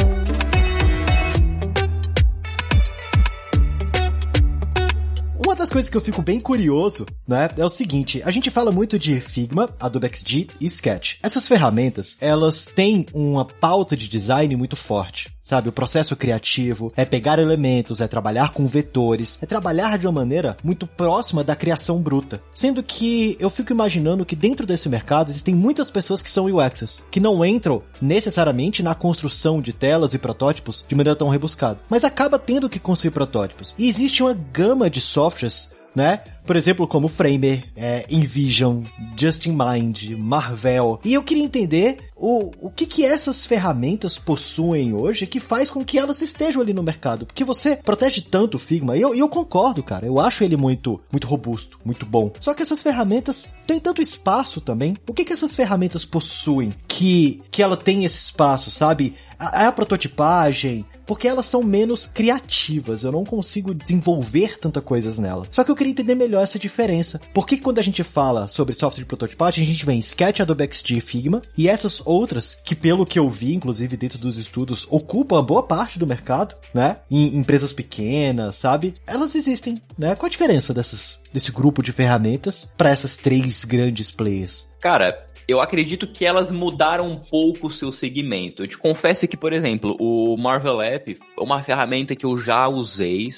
Coisas 5.74 5.90
que 5.90 5.96
eu 5.96 6.00
fico 6.00 6.22
bem 6.22 6.38
curioso, 6.38 7.04
né, 7.26 7.50
é 7.56 7.64
o 7.64 7.68
seguinte, 7.68 8.22
a 8.24 8.30
gente 8.30 8.48
fala 8.48 8.70
muito 8.70 8.96
de 8.96 9.20
Figma, 9.20 9.68
Adobe 9.80 10.06
XD 10.06 10.46
e 10.60 10.66
Sketch. 10.66 11.16
Essas 11.20 11.48
ferramentas, 11.48 12.16
elas 12.20 12.66
têm 12.66 13.06
uma 13.12 13.44
pauta 13.44 13.96
de 13.96 14.08
design 14.08 14.54
muito 14.54 14.76
forte. 14.76 15.33
Sabe, 15.44 15.68
o 15.68 15.72
processo 15.72 16.16
criativo 16.16 16.90
é 16.96 17.04
pegar 17.04 17.38
elementos, 17.38 18.00
é 18.00 18.08
trabalhar 18.08 18.54
com 18.54 18.64
vetores, 18.64 19.38
é 19.42 19.46
trabalhar 19.46 19.98
de 19.98 20.06
uma 20.06 20.12
maneira 20.12 20.56
muito 20.64 20.86
próxima 20.86 21.44
da 21.44 21.54
criação 21.54 22.00
bruta. 22.00 22.40
Sendo 22.54 22.82
que 22.82 23.36
eu 23.38 23.50
fico 23.50 23.70
imaginando 23.70 24.24
que 24.24 24.34
dentro 24.34 24.66
desse 24.66 24.88
mercado 24.88 25.30
existem 25.30 25.54
muitas 25.54 25.90
pessoas 25.90 26.22
que 26.22 26.30
são 26.30 26.46
UXs, 26.46 27.04
que 27.10 27.20
não 27.20 27.44
entram 27.44 27.82
necessariamente 28.00 28.82
na 28.82 28.94
construção 28.94 29.60
de 29.60 29.74
telas 29.74 30.14
e 30.14 30.18
protótipos 30.18 30.82
de 30.88 30.94
maneira 30.94 31.18
tão 31.18 31.28
rebuscada, 31.28 31.80
mas 31.90 32.04
acaba 32.04 32.38
tendo 32.38 32.70
que 32.70 32.78
construir 32.78 33.10
protótipos. 33.10 33.74
E 33.76 33.86
existe 33.86 34.22
uma 34.22 34.32
gama 34.32 34.88
de 34.88 35.02
softwares 35.02 35.73
né? 35.94 36.20
Por 36.44 36.56
exemplo, 36.56 36.86
como 36.86 37.08
Framer, 37.08 37.64
é, 37.74 38.04
InVision, 38.08 38.82
Just 39.18 39.46
in 39.46 39.56
Mind, 39.56 40.10
Marvel. 40.18 41.00
E 41.04 41.14
eu 41.14 41.22
queria 41.22 41.44
entender 41.44 42.10
o, 42.14 42.52
o 42.60 42.70
que 42.70 42.84
que 42.84 43.04
essas 43.04 43.46
ferramentas 43.46 44.18
possuem 44.18 44.92
hoje 44.92 45.26
que 45.26 45.40
faz 45.40 45.70
com 45.70 45.84
que 45.84 45.98
elas 45.98 46.20
estejam 46.20 46.60
ali 46.60 46.74
no 46.74 46.82
mercado. 46.82 47.24
Porque 47.24 47.44
você 47.44 47.76
protege 47.76 48.20
tanto 48.20 48.56
o 48.56 48.60
Figma, 48.60 48.96
e 48.96 49.00
eu, 49.00 49.14
eu 49.14 49.28
concordo, 49.28 49.82
cara. 49.82 50.04
Eu 50.04 50.20
acho 50.20 50.44
ele 50.44 50.56
muito, 50.56 51.00
muito 51.10 51.26
robusto, 51.26 51.78
muito 51.84 52.04
bom. 52.04 52.30
Só 52.40 52.52
que 52.52 52.62
essas 52.62 52.82
ferramentas 52.82 53.50
têm 53.66 53.80
tanto 53.80 54.02
espaço 54.02 54.60
também. 54.60 54.96
O 55.08 55.14
que 55.14 55.24
que 55.24 55.32
essas 55.32 55.56
ferramentas 55.56 56.04
possuem 56.04 56.72
que, 56.86 57.42
que 57.50 57.62
ela 57.62 57.76
tem 57.76 58.04
esse 58.04 58.18
espaço, 58.18 58.70
sabe? 58.70 59.14
A, 59.38 59.68
a 59.68 59.72
prototipagem, 59.72 60.84
porque 61.06 61.28
elas 61.28 61.46
são 61.46 61.62
menos 61.62 62.06
criativas. 62.06 63.04
Eu 63.04 63.12
não 63.12 63.24
consigo 63.24 63.74
desenvolver 63.74 64.58
tanta 64.58 64.80
coisas 64.80 65.18
nela. 65.18 65.46
Só 65.50 65.64
que 65.64 65.70
eu 65.70 65.76
queria 65.76 65.90
entender 65.90 66.14
melhor 66.14 66.42
essa 66.42 66.58
diferença. 66.58 67.20
Por 67.32 67.46
que 67.46 67.58
quando 67.58 67.78
a 67.78 67.82
gente 67.82 68.02
fala 68.02 68.48
sobre 68.48 68.74
software 68.74 69.02
de 69.02 69.08
prototipagem, 69.08 69.64
a 69.64 69.66
gente 69.66 69.84
vem 69.84 69.98
Sketch, 69.98 70.40
Adobe 70.40 70.68
XD 70.72 70.96
e 70.96 71.00
Figma, 71.00 71.42
e 71.56 71.68
essas 71.68 72.02
outras, 72.04 72.58
que 72.64 72.74
pelo 72.74 73.06
que 73.06 73.18
eu 73.18 73.28
vi, 73.28 73.54
inclusive 73.54 73.96
dentro 73.96 74.18
dos 74.18 74.38
estudos, 74.38 74.86
ocupam 74.90 75.42
boa 75.44 75.62
parte 75.62 75.98
do 75.98 76.06
mercado, 76.06 76.54
né? 76.72 76.98
Em 77.10 77.36
empresas 77.36 77.72
pequenas, 77.72 78.56
sabe? 78.56 78.94
Elas 79.06 79.34
existem, 79.34 79.80
né? 79.98 80.14
Qual 80.14 80.26
a 80.26 80.30
diferença 80.30 80.72
dessas, 80.72 81.18
desse 81.32 81.50
grupo 81.50 81.82
de 81.82 81.92
ferramentas 81.92 82.72
para 82.76 82.90
essas 82.90 83.16
três 83.16 83.64
grandes 83.64 84.10
players? 84.10 84.68
Cara, 84.80 85.18
eu 85.46 85.60
acredito 85.60 86.06
que 86.06 86.24
elas 86.24 86.50
mudaram 86.50 87.10
um 87.10 87.16
pouco 87.16 87.66
o 87.66 87.70
seu 87.70 87.92
segmento. 87.92 88.62
Eu 88.62 88.68
te 88.68 88.78
confesso 88.78 89.28
que, 89.28 89.36
por 89.36 89.52
exemplo, 89.52 89.96
o 89.98 90.36
Marvel 90.36 90.80
App 90.80 91.18
é 91.38 91.42
uma 91.42 91.62
ferramenta 91.62 92.16
que 92.16 92.26
eu 92.26 92.36
já 92.36 92.66
usei, 92.68 93.28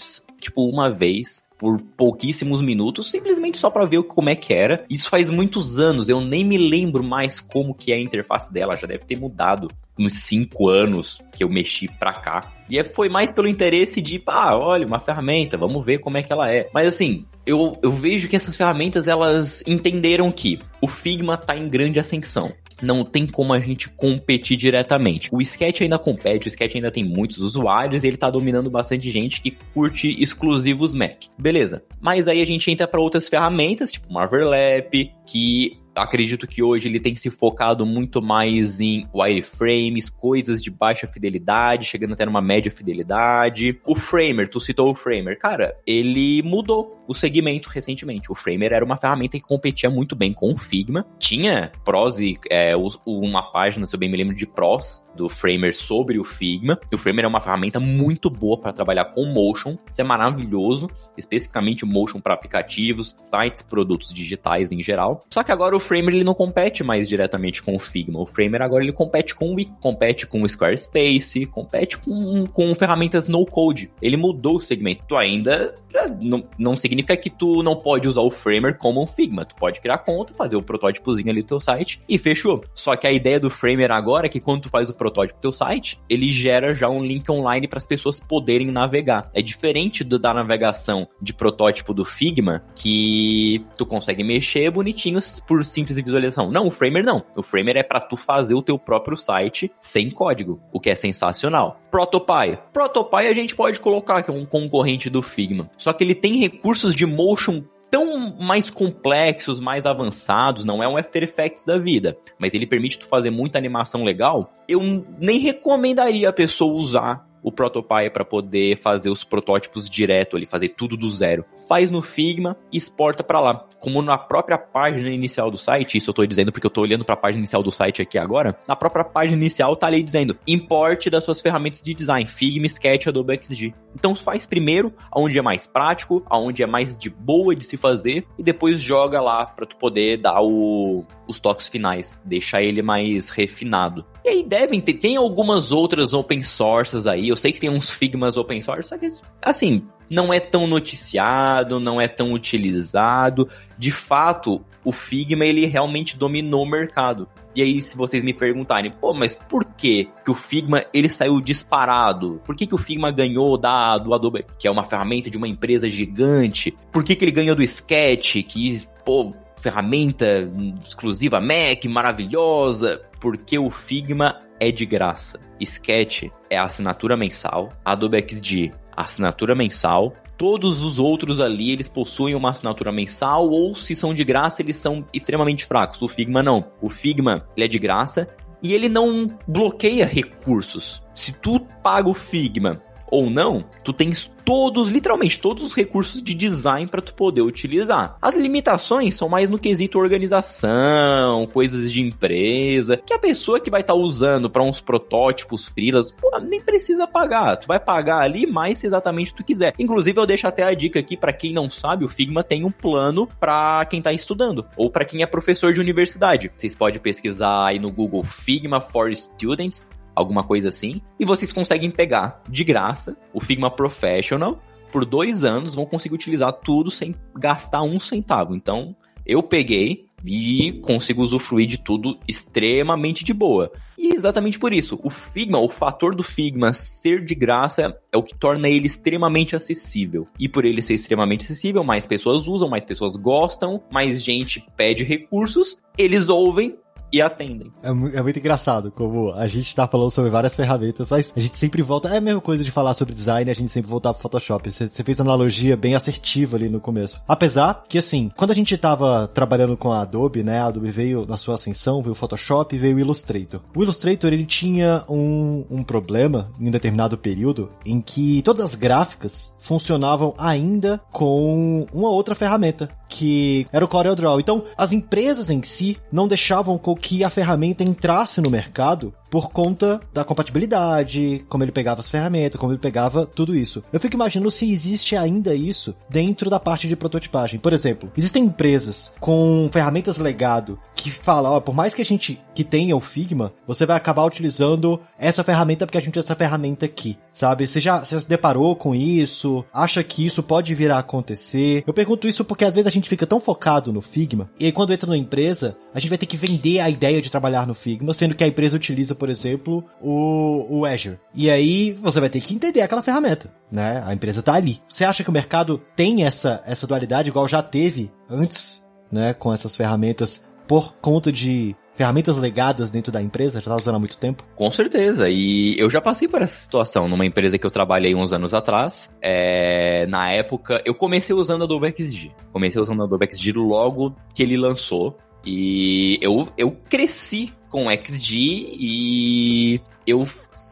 tipo, 0.41 0.69
uma 0.69 0.91
vez 0.91 1.46
por 1.59 1.81
pouquíssimos 1.97 2.61
minutos, 2.61 3.11
simplesmente 3.11 3.59
só 3.59 3.71
para 3.71 3.87
ver 3.87 4.03
como 4.03 4.29
é 4.29 4.37
que 4.37 4.53
era. 4.53 4.85
Isso 4.91 5.09
faz 5.09 5.31
muitos 5.31 5.79
anos, 5.79 6.09
eu 6.09 6.21
nem 6.21 6.45
me 6.45 6.59
lembro 6.59 7.03
mais 7.03 7.41
como 7.41 7.75
que 7.75 7.93
é 7.93 7.97
a 7.97 8.01
interface 8.01 8.53
dela, 8.53 8.77
já 8.77 8.87
deve 8.87 9.05
ter 9.05 9.19
mudado 9.19 9.69
uns 9.99 10.15
5 10.25 10.69
anos 10.69 11.23
que 11.37 11.43
eu 11.43 11.49
mexi 11.49 11.89
pra 11.89 12.13
cá. 12.13 12.53
E 12.69 12.79
é, 12.79 12.85
foi 12.85 13.09
mais 13.09 13.33
pelo 13.33 13.49
interesse 13.49 14.01
de, 14.03 14.23
ah, 14.27 14.57
olha, 14.57 14.87
uma 14.87 15.01
ferramenta, 15.01 15.57
vamos 15.57 15.85
ver 15.85 15.99
como 15.99 16.19
é 16.19 16.23
que 16.23 16.33
ela 16.33 16.53
é. 16.53 16.69
Mas 16.73 16.87
assim, 16.87 17.25
eu, 17.47 17.79
eu 17.83 17.91
vejo 17.91 18.29
que 18.29 18.37
essas 18.37 18.57
ferramentas, 18.57 19.09
elas 19.09 19.63
entenderam 19.67 20.31
que 20.31 20.59
o 20.83 20.87
Figma 20.87 21.37
tá 21.37 21.57
em 21.57 21.69
grande 21.69 21.99
ascensão 21.99 22.53
não 22.83 23.05
tem 23.05 23.27
como 23.27 23.53
a 23.53 23.61
gente 23.61 23.89
competir 23.89 24.57
diretamente. 24.57 25.29
O 25.33 25.41
Sketch 25.41 25.83
ainda 25.83 25.99
compete, 25.99 26.47
o 26.47 26.49
Sketch 26.49 26.77
ainda 26.77 26.91
tem 26.91 27.05
muitos 27.05 27.39
usuários 27.39 28.05
e 28.05 28.09
ele 28.09 28.17
tá 28.17 28.31
dominando 28.31 28.71
bastante 28.71 29.11
gente 29.11 29.41
que 29.41 29.57
curte 29.73 30.11
exclusivos 30.23 30.95
Mac. 30.95 31.25
Beleza. 31.39 31.83
Mas 32.01 32.29
aí 32.29 32.43
a 32.43 32.47
gente 32.47 32.71
entra 32.71 32.87
para 32.87 33.01
outras 33.01 33.29
ferramentas, 33.29 33.93
tipo 33.93 34.13
Marvel 34.13 34.49
Lab, 34.49 35.11
que 35.27 35.79
acredito 35.97 36.47
que 36.47 36.63
hoje 36.63 36.89
ele 36.89 37.01
tem 37.01 37.15
se 37.15 37.31
focado 37.31 37.87
muito 37.87 38.21
mais 38.21 38.81
em 38.81 39.09
wireframes, 39.15 40.11
coisas 40.11 40.63
de 40.63 40.71
baixa 40.71 41.07
fidelidade, 41.07 41.87
chegando 41.87 42.13
até 42.13 42.27
numa 42.27 42.43
média 42.43 42.71
fidelidade. 42.71 43.81
O 43.85 43.95
Framer, 43.95 44.49
tu 44.49 44.61
citou 44.61 44.91
o 44.91 44.95
Framer, 44.95 45.39
cara, 45.39 45.75
ele 45.87 46.43
mudou 46.43 47.05
o 47.07 47.15
segmento 47.15 47.69
recentemente. 47.69 48.31
O 48.31 48.35
Framer 48.35 48.73
era 48.73 48.85
uma 48.85 48.97
ferramenta 48.97 49.39
que 49.39 49.45
competia 49.45 49.91
muito 49.91 50.15
bem 50.15 50.33
com 50.33 50.53
o 50.53 50.57
Figma, 50.57 51.07
tinha 51.19 51.71
pros 51.85 52.21
e 52.21 52.39
é, 52.51 52.75
uma 53.05 53.43
página, 53.53 53.87
se 53.87 53.95
eu 53.95 54.01
bem 54.01 54.11
me 54.11 54.17
lembro, 54.17 54.35
de 54.35 54.47
pros 54.47 55.05
do 55.15 55.29
Framer 55.29 55.75
sobre 55.75 56.19
o 56.19 56.25
Figma. 56.25 56.79
O 56.93 56.99
Framer 56.99 57.25
é 57.25 57.29
uma 57.29 57.41
ferramenta 57.41 57.81
muito 57.81 58.29
boa 58.29 58.59
para 58.59 58.73
trabalhar 58.73 59.07
com 59.07 59.25
motion, 59.27 59.77
isso 59.91 60.01
é 60.01 60.05
maravilhoso, 60.05 60.89
especificamente 61.17 61.87
motion 61.87 62.21
para 62.21 62.35
aplicativos, 62.35 63.15
sites, 63.23 63.63
produtos 63.63 64.13
digitais 64.13 64.73
em 64.73 64.81
geral. 64.81 65.21
Só 65.33 65.43
que 65.43 65.53
agora 65.53 65.77
o 65.77 65.81
Framer 65.81 66.15
ele 66.15 66.25
não 66.25 66.35
compete 66.35 66.85
mais 66.85 67.09
diretamente 67.09 67.63
com 67.63 67.75
o 67.75 67.79
Figma. 67.79 68.21
O 68.21 68.27
Framer 68.27 68.63
agora 68.63 68.83
ele 68.83 68.93
compete 68.93 69.35
com 69.35 69.51
o 69.51 69.55
Wix, 69.55 69.73
compete 69.81 70.27
com 70.27 70.43
o 70.43 70.49
Squarespace, 70.49 71.47
compete 71.47 71.99
com, 71.99 72.47
com 72.47 72.75
ferramentas 72.75 73.29
no 73.29 73.45
code. 73.47 73.91
Ele 74.03 74.17
mudou 74.17 74.57
o 74.57 74.61
segmento. 74.61 75.17
Ainda 75.17 75.75
não, 76.21 76.47
não 76.59 76.77
significa 76.77 76.96
que 77.03 77.29
tu 77.29 77.63
não 77.63 77.77
pode 77.77 78.09
usar 78.09 78.21
o 78.21 78.31
Framer 78.31 78.79
como 78.79 79.03
um 79.03 79.07
Figma. 79.07 79.45
Tu 79.45 79.55
pode 79.55 79.81
criar 79.81 79.99
conta, 79.99 80.33
fazer 80.33 80.57
o 80.57 80.63
protótipozinho 80.63 81.31
ali 81.31 81.43
do 81.43 81.49
teu 81.49 81.61
site 81.61 82.01
e 82.09 82.17
fechou. 82.17 82.63
Só 82.75 82.97
que 82.97 83.07
a 83.07 83.13
ideia 83.13 83.39
do 83.39 83.51
Framer 83.51 83.91
agora 83.91 84.27
é 84.27 84.29
que 84.29 84.41
quando 84.41 84.63
tu 84.63 84.69
faz 84.69 84.89
o 84.89 84.95
protótipo 84.95 85.39
do 85.39 85.43
teu 85.43 85.53
site, 85.53 86.01
ele 86.09 86.31
gera 86.31 86.75
já 86.75 86.89
um 86.89 87.05
link 87.05 87.31
online 87.31 87.69
para 87.69 87.79
as 87.79 87.87
pessoas 87.87 88.21
poderem 88.21 88.71
navegar. 88.71 89.29
É 89.35 89.43
diferente 89.43 90.03
do, 90.03 90.19
da 90.19 90.33
navegação 90.33 91.07
de 91.21 91.35
protótipo 91.35 91.93
do 91.93 92.05
Figma, 92.05 92.65
que 92.75 93.65
tu 93.77 93.85
consegue 93.85 94.25
mexer 94.25 94.71
bonitinho 94.71 95.21
por 95.47 95.65
simples 95.65 95.97
visualização. 96.07 96.51
Não, 96.51 96.67
o 96.67 96.71
Framer 96.71 97.05
não. 97.05 97.25
O 97.37 97.43
Framer 97.43 97.77
é 97.77 97.83
para 97.83 98.01
tu 98.01 98.17
fazer 98.17 98.55
o 98.55 98.63
teu 98.63 98.79
próprio 98.79 99.17
site 99.17 99.71
sem 99.81 100.11
código, 100.11 100.61
o 100.73 100.81
que 100.81 100.91
é 100.91 100.95
sensacional. 100.95 101.81
Protopy. 101.91 102.59
Protopy 102.73 103.27
a 103.27 103.33
gente 103.33 103.55
pode 103.55 103.81
colocar 103.81 104.23
que 104.23 104.31
é 104.31 104.35
um 104.35 104.45
concorrente 104.45 105.09
do 105.11 105.23
Figma. 105.23 105.71
Só 105.77 105.93
que 105.93 106.05
ele 106.05 106.15
tem 106.15 106.45
recursos 106.87 106.95
de 106.95 107.07
motion 107.07 107.63
tão 107.91 108.37
mais 108.37 108.69
complexos, 108.69 109.61
mais 109.61 109.87
avançados, 109.87 110.65
não 110.65 110.83
é 110.83 110.89
um 110.89 110.97
After 110.97 111.23
Effects 111.23 111.65
da 111.65 111.79
vida, 111.79 112.17
mas 112.39 112.53
ele 112.53 112.67
permite 112.67 112.99
tu 112.99 113.07
fazer 113.07 113.31
muita 113.31 113.59
animação 113.59 114.05
legal. 114.05 114.53
Eu 114.69 114.81
nem 115.19 115.39
recomendaria 115.39 116.29
a 116.29 116.33
pessoa 116.33 116.75
usar 116.75 117.27
o 117.47 117.53
Protopy 117.53 118.11
para 118.13 118.25
poder 118.25 118.77
fazer 118.77 119.09
os 119.09 119.23
protótipos 119.23 119.89
direto 119.89 120.37
ali, 120.37 120.47
fazer 120.47 120.71
tudo 120.71 120.97
do 120.97 121.09
zero. 121.13 121.45
Faz 121.69 121.93
no 121.93 122.03
Figma 122.03 122.57
e 122.73 122.77
exporta 122.77 123.23
para 123.23 123.39
lá. 123.39 123.69
Como 123.79 124.03
na 124.03 124.19
própria 124.19 124.59
página 124.59 125.11
inicial 125.11 125.49
do 125.49 125.57
site, 125.57 125.97
isso 125.97 126.11
eu 126.11 126.13
estou 126.13 126.27
dizendo 126.27 126.51
porque 126.51 126.67
eu 126.67 126.71
estou 126.71 126.83
olhando 126.83 127.05
para 127.05 127.15
a 127.15 127.17
página 127.17 127.39
inicial 127.39 127.63
do 127.63 127.71
site 127.71 128.03
aqui 128.03 128.19
agora, 128.19 128.59
na 128.67 128.75
própria 128.75 129.05
página 129.05 129.37
inicial 129.37 129.77
tá 129.77 129.87
ali 129.87 130.03
dizendo: 130.03 130.37
importe 130.45 131.09
das 131.09 131.23
suas 131.23 131.41
ferramentas 131.41 131.81
de 131.81 131.95
design, 131.95 132.29
Figma, 132.29 132.67
Sketch, 132.67 133.07
Adobe 133.07 133.39
XD. 133.41 133.73
Então 133.95 134.13
faz 134.15 134.45
primeiro 134.45 134.93
aonde 135.11 135.39
é 135.39 135.43
mais 135.43 135.69
prático, 135.69 136.25
aonde 136.29 136.65
é 136.65 136.67
mais 136.67 136.99
de 136.99 137.09
boa 137.09 137.55
de 137.55 137.65
se 137.65 137.77
fazer 137.77 138.27
e 138.37 138.43
depois 138.43 138.81
joga 138.81 139.21
lá 139.21 139.47
para 139.47 139.67
tu 139.67 139.77
poder 139.77 140.19
dar 140.19 140.43
o, 140.43 141.05
os 141.29 141.39
toques 141.39 141.69
finais, 141.69 142.19
deixar 142.25 142.63
ele 142.63 142.83
mais 142.83 143.29
refinado. 143.29 144.05
E 144.25 144.29
aí 144.29 144.43
devem 144.43 144.81
ter, 144.81 144.95
tem 144.95 145.17
algumas 145.17 145.71
outras 145.71 146.13
open 146.13 146.43
sources 146.43 147.07
aí, 147.07 147.31
eu 147.37 147.39
sei 147.39 147.53
que 147.53 147.61
tem 147.61 147.69
uns 147.69 147.91
Figmas 147.91 148.39
open 148.39 148.63
source, 148.63 148.89
só 148.89 148.97
que, 148.97 149.11
assim, 149.43 149.87
não 150.11 150.33
é 150.33 150.41
tão 150.41 150.67
noticiado, 150.67 151.79
não 151.79 152.01
é 152.01 152.09
tão 152.09 152.33
utilizado. 152.33 153.47
De 153.79 153.91
fato, 153.91 154.65
o 154.83 154.91
Figma, 154.91 155.45
ele 155.45 155.67
realmente 155.67 156.17
dominou 156.17 156.63
o 156.63 156.69
mercado. 156.69 157.29
E 157.55 157.61
aí, 157.63 157.81
se 157.81 157.97
vocês 157.97 158.25
me 158.25 158.33
perguntarem, 158.33 158.91
pô, 158.91 159.13
mas 159.13 159.35
por 159.35 159.65
que 159.65 160.09
que 160.25 160.31
o 160.31 160.35
Figma, 160.35 160.85
ele 160.95 161.09
saiu 161.09 161.41
disparado? 161.41 162.41
Por 162.45 162.57
que 162.57 162.67
que 162.67 162.75
o 162.75 162.79
Figma 162.79 163.11
ganhou 163.11 163.59
da, 163.59 163.99
do 163.99 164.15
Adobe, 164.15 164.47
que 164.59 164.67
é 164.67 164.71
uma 164.71 164.85
ferramenta 164.85 165.29
de 165.29 165.37
uma 165.37 165.49
empresa 165.49 165.89
gigante? 165.89 166.75
Por 166.91 167.05
que 167.05 167.15
que 167.15 167.25
ele 167.25 167.33
ganhou 167.33 167.55
do 167.55 167.63
Sketch, 167.63 168.37
que, 168.47 168.83
pô, 169.05 169.31
ferramenta 169.59 170.49
exclusiva 170.81 171.41
Mac, 171.41 171.85
maravilhosa, 171.87 173.01
porque 173.21 173.59
o 173.59 173.71
Figma 173.71 174.39
é 174.61 174.71
de 174.71 174.87
graça. 174.87 175.39
Sketch 175.61 176.25
é 176.51 176.59
assinatura 176.59 177.17
mensal, 177.17 177.71
Adobe 177.85 178.19
XD 178.21 178.73
assinatura 178.97 179.55
mensal. 179.55 180.15
Todos 180.39 180.83
os 180.83 180.99
outros 180.99 181.41
ali, 181.41 181.71
eles 181.71 181.89
possuem 181.89 182.35
uma 182.35 182.51
assinatura 182.51 182.93
mensal 182.93 183.49
ou 183.49 183.75
se 183.75 183.95
são 183.95 184.13
de 184.13 184.25
graça, 184.25 184.63
eles 184.63 184.77
são 184.77 185.05
extremamente 185.13 185.65
fracos. 185.65 186.01
O 186.03 186.09
Figma 186.09 186.43
não. 186.43 186.61
O 186.81 186.89
Figma, 186.89 187.47
ele 187.57 187.67
é 187.67 187.69
de 187.69 187.79
graça 187.79 188.27
e 188.63 188.73
ele 188.73 188.89
não 188.89 189.29
bloqueia 189.47 190.07
recursos. 190.07 191.03
Se 191.15 191.33
tu 191.33 191.61
paga 191.83 192.09
o 192.09 192.15
Figma 192.15 192.83
ou 193.11 193.31
não, 193.31 193.65
tu 193.85 193.93
tens 193.93 194.31
todos, 194.47 194.89
literalmente 194.89 195.41
todos 195.41 195.65
os 195.65 195.75
recursos 195.75 196.23
de 196.23 196.33
design 196.33 196.87
para 196.87 197.03
tu 197.03 197.13
poder 197.13 197.43
utilizar. 197.43 198.17
As 198.23 198.37
limitações 198.37 199.17
são 199.17 199.29
mais 199.29 199.51
no 199.51 199.59
quesito 199.59 199.99
organização, 199.99 201.49
coisas 201.53 201.93
de 201.93 202.01
empresa, 202.01 202.97
que 202.97 203.13
a 203.13 203.19
pessoa 203.19 203.59
que 203.59 203.71
vai 203.71 203.81
estar 203.81 203.93
tá 203.93 203.99
usando 203.99 204.49
para 204.49 204.63
uns 204.63 204.81
protótipos 204.81 205.67
frilas, 205.67 206.13
pô, 206.13 206.31
nem 206.39 206.61
precisa 206.61 207.09
pagar. 207.09 207.57
Tu 207.57 207.67
vai 207.67 207.81
pagar 207.81 208.19
ali 208.19 208.47
mais 208.47 208.79
se 208.79 208.87
exatamente 208.87 209.35
tu 209.35 209.43
quiser. 209.43 209.75
Inclusive 209.79 210.19
eu 210.19 210.27
deixo 210.27 210.47
até 210.47 210.63
a 210.63 210.75
dica 210.75 211.01
aqui 211.01 211.17
para 211.17 211.33
quem 211.33 211.53
não 211.53 211.69
sabe, 211.69 212.05
o 212.05 212.09
Figma 212.09 212.45
tem 212.45 212.65
um 212.65 212.71
plano 212.71 213.29
para 213.41 213.85
quem 213.87 214.01
tá 214.01 214.13
estudando 214.13 214.65
ou 214.77 214.89
para 214.89 215.05
quem 215.05 215.23
é 215.23 215.27
professor 215.27 215.73
de 215.73 215.81
universidade. 215.81 216.53
Vocês 216.57 216.77
podem 216.77 217.01
pesquisar 217.01 217.67
aí 217.67 217.81
no 217.81 217.91
Google 217.91 218.23
Figma 218.23 218.81
for 218.81 219.15
Students 219.15 219.89
alguma 220.17 220.43
coisa 220.43 220.69
assim, 220.69 221.01
e 221.21 221.25
vocês 221.25 221.53
conseguem 221.53 221.91
pegar 221.91 222.43
de 222.49 222.65
graça 222.65 223.17
o 223.33 223.41
Figma 223.41 223.71
Professional 223.71 224.59
por 224.91 225.05
dois 225.05 225.45
anos, 225.45 225.75
vão 225.75 225.85
conseguir 225.85 226.15
utilizar 226.15 226.53
tudo 226.53 226.91
sem 226.91 227.15
gastar 227.37 227.83
um 227.83 228.01
centavo. 228.01 228.55
Então, 228.55 228.97
eu 229.27 229.43
peguei 229.43 230.07
e 230.25 230.81
consigo 230.83 231.23
usufruir 231.23 231.67
de 231.67 231.79
tudo 231.79 232.19
extremamente 232.27 233.23
de 233.23 233.35
boa. 233.35 233.71
E 233.99 234.15
exatamente 234.15 234.59
por 234.59 234.73
isso, 234.73 234.99
o 235.03 235.11
Figma, 235.11 235.59
o 235.59 235.69
fator 235.69 236.15
do 236.15 236.23
Figma 236.23 236.73
ser 236.73 237.25
de 237.25 237.35
graça 237.35 237.97
é 238.13 238.17
o 238.17 238.23
que 238.23 238.35
torna 238.35 238.69
ele 238.69 238.87
extremamente 238.87 239.55
acessível. 239.55 240.27
E 240.39 240.49
por 240.49 240.65
ele 240.65 240.83
ser 240.83 240.95
extremamente 240.95 241.45
acessível, 241.45 241.85
mais 241.85 242.07
pessoas 242.07 242.47
usam, 242.47 242.69
mais 242.69 242.85
pessoas 242.85 243.17
gostam, 243.17 243.83
mais 243.91 244.23
gente 244.23 244.67
pede 244.77 245.05
recursos, 245.05 245.77
eles 245.97 246.29
ouvem, 246.29 246.77
e 247.17 247.23
atendem. 247.23 247.73
É, 247.83 247.89
é, 247.89 248.23
muito 248.23 248.39
engraçado 248.39 248.91
como 248.91 249.33
a 249.33 249.47
gente 249.47 249.75
tá 249.75 249.87
falando 249.89 250.11
sobre 250.11 250.31
várias 250.31 250.55
ferramentas, 250.55 251.11
mas 251.11 251.33
a 251.35 251.41
gente 251.41 251.59
sempre 251.59 251.83
volta. 251.83 252.09
É 252.09 252.19
a 252.19 252.21
mesma 252.21 252.41
coisa 252.41 252.63
de 252.63 252.71
falar 252.71 252.95
sobre 252.95 253.15
design, 253.15 253.51
a 253.51 253.55
gente 253.55 253.71
sempre 253.71 253.91
voltar 253.91 254.13
pro 254.13 254.23
Photoshop. 254.23 254.71
Você, 254.71 254.89
fez 255.03 255.21
uma 255.21 255.33
analogia 255.33 255.77
bem 255.77 255.95
assertiva 255.95 256.57
ali 256.57 256.69
no 256.69 256.81
começo. 256.81 257.23
Apesar 257.27 257.85
que, 257.89 257.99
assim, 257.99 258.31
quando 258.37 258.51
a 258.51 258.55
gente 258.55 258.77
tava 258.77 259.29
trabalhando 259.29 259.77
com 259.77 259.93
a 259.93 260.03
Adobe, 260.03 260.43
né? 260.43 260.61
A 260.61 260.67
Adobe 260.67 260.91
veio 260.91 261.27
na 261.27 261.37
sua 261.37 261.55
ascensão, 261.55 262.03
veio 262.03 262.13
o 262.13 262.17
Photoshop 262.17 262.75
e 262.75 262.79
veio 262.79 262.97
o 262.97 263.01
Illustrator. 263.01 263.61
O 263.75 263.83
Illustrator, 263.83 264.33
ele 264.33 264.45
tinha 264.45 265.05
um, 265.09 265.65
um 265.71 265.83
problema 265.83 266.51
em 266.61 266.69
um 266.69 266.71
determinado 266.71 267.17
período 267.17 267.71
em 267.85 268.01
que 268.01 268.43
todas 268.43 268.65
as 268.65 268.75
gráficas 268.75 269.55
funcionavam 269.59 270.35
ainda 270.39 271.01
com 271.11 271.87
uma 271.93 272.09
outra 272.09 272.35
ferramenta, 272.35 272.89
que 273.09 273.67
era 273.73 273.85
o 273.85 273.89
CorelDRAW. 273.89 274.41
Então, 274.41 274.65
as 274.77 274.93
empresas 274.93 275.51
em 275.51 275.63
si 275.63 275.99
não 276.13 276.29
deixavam 276.29 276.79
com 276.79 276.95
que 276.95 277.25
a 277.25 277.31
ferramenta 277.31 277.85
entrasse 277.85 278.41
no 278.41 278.51
mercado 278.51 279.15
por 279.31 279.51
conta 279.51 280.01
da 280.13 280.25
compatibilidade, 280.25 281.45
como 281.49 281.65
ele 281.65 281.73
pegava 281.73 282.01
as 282.01 282.11
ferramentas, 282.11 282.61
como 282.61 282.73
ele 282.73 282.79
pegava 282.79 283.27
tudo 283.27 283.55
isso. 283.55 283.83
Eu 283.93 284.01
fico 284.01 284.17
imaginando 284.17 284.51
se 284.51 284.71
existe 284.71 285.17
ainda 285.17 285.55
isso 285.55 285.95
dentro 286.09 286.49
da 286.51 286.61
parte 286.61 286.89
de 286.89 286.97
prototipagem. 286.97 287.59
Por 287.59 287.73
exemplo, 287.73 288.11
existem 288.17 288.45
empresas 288.45 289.13
com 289.21 289.69
ferramentas 289.73 290.19
legado 290.19 290.79
que 290.95 291.11
falam, 291.11 291.53
ó, 291.53 291.61
por 291.61 291.75
mais 291.75 291.95
que 291.95 292.03
a 292.03 292.05
gente 292.05 292.41
que 292.55 292.65
tenha 292.65 292.97
o 292.97 293.01
Figma, 293.01 293.53
você 293.67 293.85
vai 293.85 293.97
acabar 293.97 294.25
utilizando 294.25 294.99
essa 295.19 295.45
ferramenta 295.45 295.87
porque 295.87 295.99
a 295.99 296.01
gente 296.01 296.15
tem 296.15 296.23
essa 296.23 296.35
ferramenta 296.35 296.87
aqui, 296.87 297.19
sabe? 297.31 297.67
Você 297.67 297.79
já, 297.81 298.03
você 298.03 298.15
já 298.15 298.21
se 298.23 298.29
deparou 298.29 298.75
com 298.75 298.95
isso? 298.95 299.65
Acha 299.73 300.03
que 300.03 300.27
isso 300.27 300.43
pode 300.43 300.75
vir 300.75 300.91
a 300.91 300.99
acontecer? 300.99 301.85
Eu 301.87 301.93
pergunto 301.93 302.27
isso 302.27 302.45
porque 302.45 302.65
às 302.65 302.75
vezes 302.75 302.87
a 302.89 302.91
gente 302.91 303.09
fica 303.09 303.27
tão 303.27 303.41
focado 303.41 303.93
no 303.93 304.01
Figma 304.01 304.51
e 304.59 304.65
aí 304.65 304.73
quando 304.73 304.93
entra 304.93 305.07
numa 305.07 305.19
empresa, 305.19 305.77
a 305.95 306.01
gente 306.01 306.09
vai 306.09 306.19
ter 306.19 306.27
que 306.27 306.37
vender 306.37 306.81
a 306.81 306.89
ideia 306.89 307.21
de 307.21 307.31
trabalhar 307.31 307.67
no 307.67 307.75
Figma, 307.75 308.15
sendo 308.15 308.35
que 308.35 308.45
a 308.45 308.49
empresa 308.49 308.77
utiliza 308.77 309.15
por 309.17 309.29
exemplo, 309.29 309.85
o, 310.01 310.67
o 310.69 310.85
Azure. 310.85 311.19
E 311.35 311.51
aí 311.51 311.93
você 311.93 312.21
vai 312.21 312.29
ter 312.29 312.41
que 312.41 312.55
entender 312.55 312.81
aquela 312.81 313.03
ferramenta, 313.03 313.53
né? 313.71 314.03
A 314.07 314.13
empresa 314.13 314.43
tá 314.43 314.55
ali. 314.55 314.81
Você 314.89 315.05
acha 315.05 315.25
que 315.25 315.31
o 315.31 315.33
mercado 315.33 315.81
tem 315.95 316.25
essa, 316.25 316.63
essa 316.67 316.87
dualidade 316.87 317.29
igual 317.29 317.49
já 317.49 317.63
teve 317.63 318.11
antes, 318.29 318.87
né? 319.11 319.35
Com 319.35 319.53
essas 319.53 319.77
ferramentas 319.77 320.47
por 320.67 320.97
conta 320.97 321.33
de 321.33 321.77
ferramentas 321.97 322.37
legadas 322.37 322.91
dentro 322.91 323.11
da 323.11 323.23
empresa, 323.23 323.61
já 323.61 323.71
tá 323.71 323.77
usando 323.77 323.97
há 323.97 323.99
muito 323.99 324.19
tempo? 324.19 324.45
Com 324.55 324.71
certeza, 324.71 325.29
e 325.29 325.75
eu 325.79 325.89
já 325.89 326.01
passei 326.01 326.29
por 326.29 326.43
essa 326.43 326.55
situação 326.55 327.09
numa 327.09 327.25
empresa 327.25 327.59
que 327.59 327.67
eu 327.67 327.71
trabalhei 327.71 328.15
uns 328.15 328.33
anos 328.33 328.53
atrás. 328.53 329.11
É, 329.23 330.07
na 330.07 330.31
época, 330.31 330.83
eu 330.85 330.95
comecei 330.95 331.35
usando 331.35 331.65
Adobe 331.65 331.93
XD. 331.97 332.31
Comecei 332.53 332.81
usando 332.81 333.03
Adobe 333.03 333.27
XD 333.31 333.53
logo 333.53 334.15
que 334.35 334.43
ele 334.43 334.57
lançou. 334.57 335.17
E 335.47 336.19
eu, 336.21 336.49
eu 336.59 336.73
cresci 336.91 337.53
com 337.71 337.89
XG 337.89 338.37
e 338.37 339.81
eu 340.05 340.27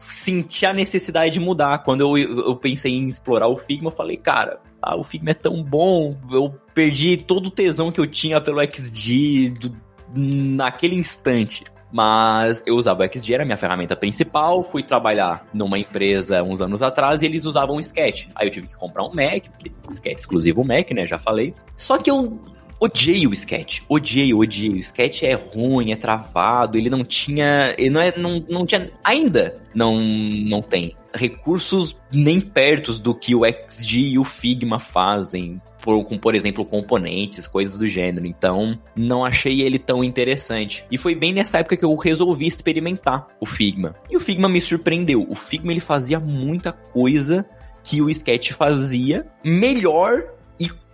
senti 0.05 0.65
a 0.65 0.73
necessidade 0.73 1.33
de 1.33 1.39
mudar. 1.39 1.79
Quando 1.79 2.01
eu, 2.01 2.17
eu 2.17 2.55
pensei 2.57 2.91
em 2.91 3.07
explorar 3.07 3.47
o 3.47 3.57
Figma, 3.57 3.87
eu 3.87 3.95
falei, 3.95 4.17
cara, 4.17 4.59
ah, 4.81 4.97
o 4.97 5.03
Figma 5.03 5.31
é 5.31 5.33
tão 5.33 5.63
bom, 5.63 6.17
eu 6.29 6.53
perdi 6.73 7.17
todo 7.17 7.47
o 7.47 7.51
tesão 7.51 7.91
que 7.91 7.99
eu 7.99 8.05
tinha 8.05 8.41
pelo 8.41 8.61
XG 8.61 9.53
do, 9.59 9.75
naquele 10.13 10.95
instante. 10.95 11.63
Mas 11.91 12.61
eu 12.65 12.75
usava 12.75 13.03
o 13.03 13.05
XG, 13.05 13.35
era 13.35 13.43
a 13.43 13.45
minha 13.45 13.55
ferramenta 13.55 13.95
principal. 13.95 14.63
Fui 14.63 14.83
trabalhar 14.83 15.47
numa 15.53 15.79
empresa 15.79 16.43
uns 16.43 16.59
anos 16.59 16.81
atrás 16.81 17.21
e 17.21 17.25
eles 17.25 17.45
usavam 17.45 17.77
o 17.77 17.79
Sketch. 17.79 18.27
Aí 18.35 18.47
eu 18.47 18.51
tive 18.51 18.67
que 18.67 18.75
comprar 18.75 19.05
um 19.05 19.13
Mac, 19.13 19.45
porque 19.49 19.71
Sketch 19.89 20.13
é 20.13 20.19
exclusivo 20.19 20.65
Mac, 20.65 20.91
né? 20.91 21.05
Já 21.05 21.17
falei. 21.17 21.53
Só 21.77 21.97
que 21.97 22.11
eu 22.11 22.41
odiei 22.79 23.27
o 23.27 23.33
sketch. 23.33 23.81
Odiei, 23.89 24.33
odiei. 24.33 24.71
O 24.71 24.79
sketch 24.79 25.23
é 25.23 25.33
ruim, 25.33 25.91
é 25.91 25.95
travado, 25.95 26.77
ele 26.77 26.89
não 26.89 27.03
tinha. 27.03 27.73
Ele 27.77 27.89
não, 27.89 28.01
é, 28.01 28.13
não, 28.17 28.45
não 28.49 28.65
tinha. 28.65 28.91
Ainda 29.03 29.55
não, 29.73 29.99
não 29.99 30.61
tem 30.61 30.95
recursos 31.15 31.97
nem 32.11 32.41
perto 32.41 32.93
do 32.93 33.15
que 33.15 33.33
o 33.33 33.41
XG 33.45 33.99
e 33.99 34.19
o 34.19 34.23
Figma 34.23 34.79
fazem, 34.79 35.61
por, 35.81 36.03
com, 36.03 36.17
por 36.17 36.35
exemplo, 36.35 36.65
componentes, 36.65 37.47
coisas 37.47 37.77
do 37.77 37.87
gênero. 37.87 38.27
Então, 38.27 38.77
não 38.95 39.23
achei 39.23 39.61
ele 39.61 39.79
tão 39.79 40.03
interessante. 40.03 40.85
E 40.91 40.97
foi 40.97 41.15
bem 41.15 41.33
nessa 41.33 41.59
época 41.59 41.77
que 41.77 41.85
eu 41.85 41.95
resolvi 41.95 42.45
experimentar 42.45 43.27
o 43.39 43.45
Figma. 43.45 43.95
E 44.09 44.17
o 44.17 44.19
Figma 44.19 44.49
me 44.49 44.59
surpreendeu. 44.59 45.25
O 45.29 45.35
Figma 45.35 45.71
ele 45.71 45.79
fazia 45.79 46.19
muita 46.19 46.73
coisa 46.73 47.45
que 47.83 48.01
o 48.01 48.09
Sketch 48.09 48.51
fazia 48.51 49.27
melhor 49.43 50.34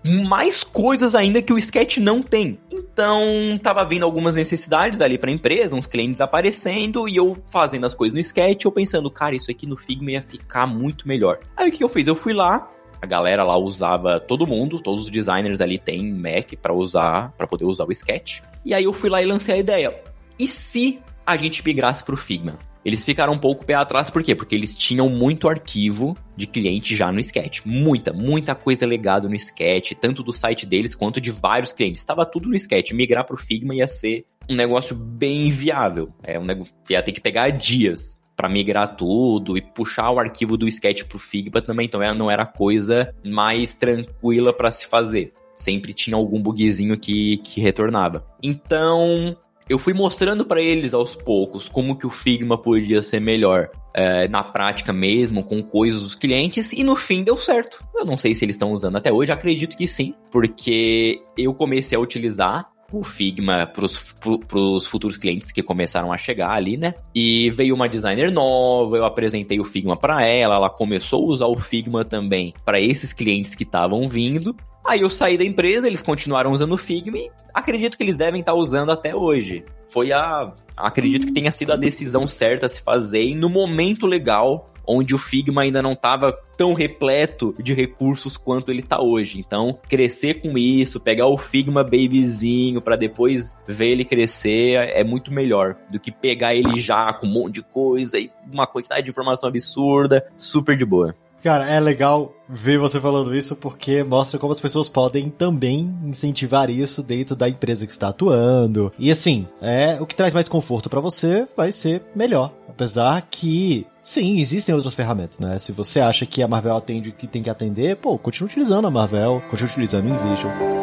mais 0.03 0.63
coisas 0.63 1.13
ainda 1.15 1.41
que 1.41 1.53
o 1.53 1.57
Sketch 1.57 1.97
não 1.97 2.21
tem. 2.21 2.57
Então, 2.71 3.59
tava 3.61 3.85
vindo 3.85 4.03
algumas 4.03 4.35
necessidades 4.35 5.01
ali 5.01 5.17
pra 5.17 5.31
empresa, 5.31 5.75
uns 5.75 5.85
clientes 5.85 6.21
aparecendo 6.21 7.07
e 7.07 7.15
eu 7.15 7.37
fazendo 7.51 7.85
as 7.85 7.93
coisas 7.93 8.13
no 8.13 8.19
Sketch, 8.19 8.65
eu 8.65 8.71
pensando, 8.71 9.09
cara, 9.11 9.35
isso 9.35 9.51
aqui 9.51 9.67
no 9.67 9.77
Figma 9.77 10.11
ia 10.11 10.21
ficar 10.21 10.65
muito 10.65 11.07
melhor. 11.07 11.39
Aí 11.55 11.69
o 11.69 11.71
que 11.71 11.83
eu 11.83 11.89
fiz? 11.89 12.07
Eu 12.07 12.15
fui 12.15 12.33
lá, 12.33 12.69
a 13.01 13.05
galera 13.05 13.43
lá 13.43 13.57
usava 13.57 14.19
todo 14.19 14.47
mundo, 14.47 14.79
todos 14.79 15.01
os 15.01 15.09
designers 15.09 15.61
ali 15.61 15.79
têm 15.79 16.11
Mac 16.13 16.53
para 16.61 16.73
usar, 16.73 17.31
para 17.37 17.47
poder 17.47 17.65
usar 17.65 17.85
o 17.85 17.91
Sketch. 17.91 18.41
E 18.63 18.73
aí 18.73 18.83
eu 18.83 18.93
fui 18.93 19.09
lá 19.09 19.21
e 19.21 19.25
lancei 19.25 19.55
a 19.55 19.57
ideia. 19.57 20.01
E 20.37 20.47
se 20.47 20.99
a 21.25 21.35
gente 21.37 21.65
migrasse 21.65 22.03
pro 22.03 22.17
Figma? 22.17 22.57
Eles 22.83 23.05
ficaram 23.05 23.33
um 23.33 23.39
pouco 23.39 23.65
pé 23.65 23.75
atrás, 23.75 24.09
por 24.09 24.23
quê? 24.23 24.33
Porque 24.33 24.55
eles 24.55 24.75
tinham 24.75 25.07
muito 25.07 25.47
arquivo 25.47 26.17
de 26.35 26.47
cliente 26.47 26.95
já 26.95 27.11
no 27.11 27.19
Sketch. 27.19 27.61
Muita, 27.65 28.11
muita 28.11 28.55
coisa 28.55 28.85
legada 28.85 29.29
no 29.29 29.35
Sketch, 29.35 29.93
tanto 29.93 30.23
do 30.23 30.33
site 30.33 30.65
deles 30.65 30.95
quanto 30.95 31.21
de 31.21 31.31
vários 31.31 31.71
clientes. 31.73 32.01
Estava 32.01 32.25
tudo 32.25 32.49
no 32.49 32.55
Sketch. 32.55 32.91
Migrar 32.91 33.25
pro 33.25 33.37
Figma 33.37 33.75
ia 33.75 33.87
ser 33.87 34.25
um 34.49 34.55
negócio 34.55 34.95
bem 34.95 35.51
viável. 35.51 36.09
É 36.23 36.39
um 36.39 36.45
negócio 36.45 36.73
ia 36.89 37.03
ter 37.03 37.11
que 37.11 37.21
pegar 37.21 37.49
dias 37.51 38.19
para 38.35 38.49
migrar 38.49 38.95
tudo 38.95 39.55
e 39.55 39.61
puxar 39.61 40.09
o 40.09 40.19
arquivo 40.19 40.57
do 40.57 40.67
Sketch 40.67 41.03
pro 41.03 41.19
Figma 41.19 41.61
também, 41.61 41.85
então 41.85 42.01
não 42.15 42.31
era 42.31 42.43
coisa 42.43 43.13
mais 43.23 43.75
tranquila 43.75 44.51
para 44.51 44.71
se 44.71 44.87
fazer. 44.87 45.31
Sempre 45.53 45.93
tinha 45.93 46.15
algum 46.15 46.41
bugzinho 46.41 46.97
que, 46.97 47.37
que 47.37 47.61
retornava. 47.61 48.25
Então, 48.41 49.37
eu 49.71 49.79
fui 49.79 49.93
mostrando 49.93 50.43
para 50.43 50.61
eles 50.61 50.93
aos 50.93 51.15
poucos 51.15 51.69
como 51.69 51.95
que 51.95 52.05
o 52.05 52.09
Figma 52.09 52.57
podia 52.57 53.01
ser 53.01 53.21
melhor. 53.21 53.69
É, 53.93 54.27
na 54.27 54.41
prática 54.41 54.93
mesmo, 54.93 55.43
com 55.43 55.61
coisas 55.61 56.01
dos 56.01 56.15
clientes, 56.15 56.71
e 56.71 56.81
no 56.81 56.95
fim 56.95 57.23
deu 57.23 57.35
certo. 57.35 57.83
Eu 57.93 58.05
não 58.05 58.17
sei 58.17 58.33
se 58.33 58.45
eles 58.45 58.55
estão 58.55 58.71
usando 58.71 58.95
até 58.95 59.11
hoje, 59.11 59.33
acredito 59.33 59.75
que 59.75 59.85
sim, 59.85 60.13
porque 60.31 61.21
eu 61.37 61.53
comecei 61.53 61.97
a 61.97 62.01
utilizar 62.01 62.69
o 62.99 63.03
Figma 63.03 63.67
para 63.67 63.85
os 63.85 64.87
futuros 64.87 65.17
clientes 65.17 65.51
que 65.51 65.63
começaram 65.63 66.11
a 66.11 66.17
chegar 66.17 66.51
ali, 66.51 66.77
né? 66.77 66.93
E 67.13 67.49
veio 67.51 67.75
uma 67.75 67.87
designer 67.87 68.31
nova, 68.31 68.97
eu 68.97 69.05
apresentei 69.05 69.59
o 69.59 69.65
Figma 69.65 69.97
para 69.97 70.25
ela, 70.25 70.55
ela 70.55 70.69
começou 70.69 71.23
a 71.23 71.33
usar 71.33 71.47
o 71.47 71.59
Figma 71.59 72.03
também 72.03 72.53
para 72.65 72.79
esses 72.79 73.13
clientes 73.13 73.55
que 73.55 73.63
estavam 73.63 74.07
vindo. 74.07 74.55
Aí 74.85 75.01
eu 75.01 75.09
saí 75.09 75.37
da 75.37 75.43
empresa, 75.43 75.87
eles 75.87 76.01
continuaram 76.01 76.51
usando 76.51 76.73
o 76.73 76.77
Figma 76.77 77.17
e 77.17 77.29
acredito 77.53 77.97
que 77.97 78.03
eles 78.03 78.17
devem 78.17 78.39
estar 78.39 78.53
usando 78.53 78.91
até 78.91 79.15
hoje. 79.15 79.63
Foi 79.89 80.11
a. 80.11 80.53
Acredito 80.75 81.27
que 81.27 81.33
tenha 81.33 81.51
sido 81.51 81.71
a 81.71 81.75
decisão 81.75 82.25
certa 82.25 82.65
a 82.65 82.69
se 82.69 82.81
fazer 82.81 83.21
e 83.21 83.35
no 83.35 83.49
momento 83.49 84.07
legal 84.07 84.70
onde 84.91 85.15
o 85.15 85.17
Figma 85.17 85.61
ainda 85.61 85.81
não 85.81 85.93
estava 85.93 86.33
tão 86.57 86.73
repleto 86.73 87.53
de 87.61 87.73
recursos 87.73 88.37
quanto 88.37 88.71
ele 88.71 88.81
está 88.81 89.01
hoje. 89.01 89.39
Então, 89.39 89.79
crescer 89.87 90.41
com 90.41 90.57
isso, 90.57 90.99
pegar 90.99 91.27
o 91.27 91.37
Figma 91.37 91.83
babyzinho 91.83 92.81
para 92.81 92.95
depois 92.95 93.57
ver 93.67 93.91
ele 93.91 94.05
crescer 94.05 94.75
é 94.75 95.03
muito 95.03 95.31
melhor 95.31 95.75
do 95.91 95.99
que 95.99 96.11
pegar 96.11 96.53
ele 96.53 96.79
já 96.79 97.13
com 97.13 97.27
um 97.27 97.31
monte 97.31 97.55
de 97.55 97.63
coisa 97.63 98.17
e 98.17 98.29
uma 98.51 98.67
quantidade 98.67 99.03
de 99.03 99.09
informação 99.09 99.49
absurda, 99.49 100.25
super 100.37 100.75
de 100.77 100.85
boa. 100.85 101.15
Cara, 101.43 101.67
é 101.67 101.79
legal 101.79 102.35
ver 102.47 102.77
você 102.77 102.99
falando 102.99 103.35
isso 103.35 103.55
porque 103.55 104.03
mostra 104.03 104.37
como 104.37 104.53
as 104.53 104.59
pessoas 104.59 104.87
podem 104.87 105.27
também 105.27 105.91
incentivar 106.03 106.69
isso 106.69 107.01
dentro 107.01 107.35
da 107.35 107.49
empresa 107.49 107.87
que 107.87 107.91
está 107.91 108.09
atuando. 108.09 108.93
E 108.97 109.09
assim, 109.09 109.47
é 109.59 109.97
o 109.99 110.05
que 110.05 110.13
traz 110.13 110.33
mais 110.35 110.47
conforto 110.47 110.87
para 110.87 111.01
você 111.01 111.47
vai 111.57 111.71
ser 111.71 112.03
melhor. 112.15 112.53
Apesar 112.69 113.19
que, 113.29 113.87
sim, 114.03 114.39
existem 114.39 114.73
outras 114.73 114.93
ferramentas, 114.93 115.37
né? 115.39 115.59
Se 115.59 115.71
você 115.71 115.99
acha 115.99 116.25
que 116.25 116.41
a 116.41 116.47
Marvel 116.47 116.75
atende 116.75 117.09
o 117.09 117.13
que 117.13 117.27
tem 117.27 117.41
que 117.41 117.49
atender, 117.49 117.97
pô, 117.97 118.17
continue 118.17 118.49
utilizando 118.49 118.87
a 118.87 118.91
Marvel, 118.91 119.41
continue 119.49 119.69
utilizando 119.69 120.05
o 120.05 120.09
InVision. 120.09 120.80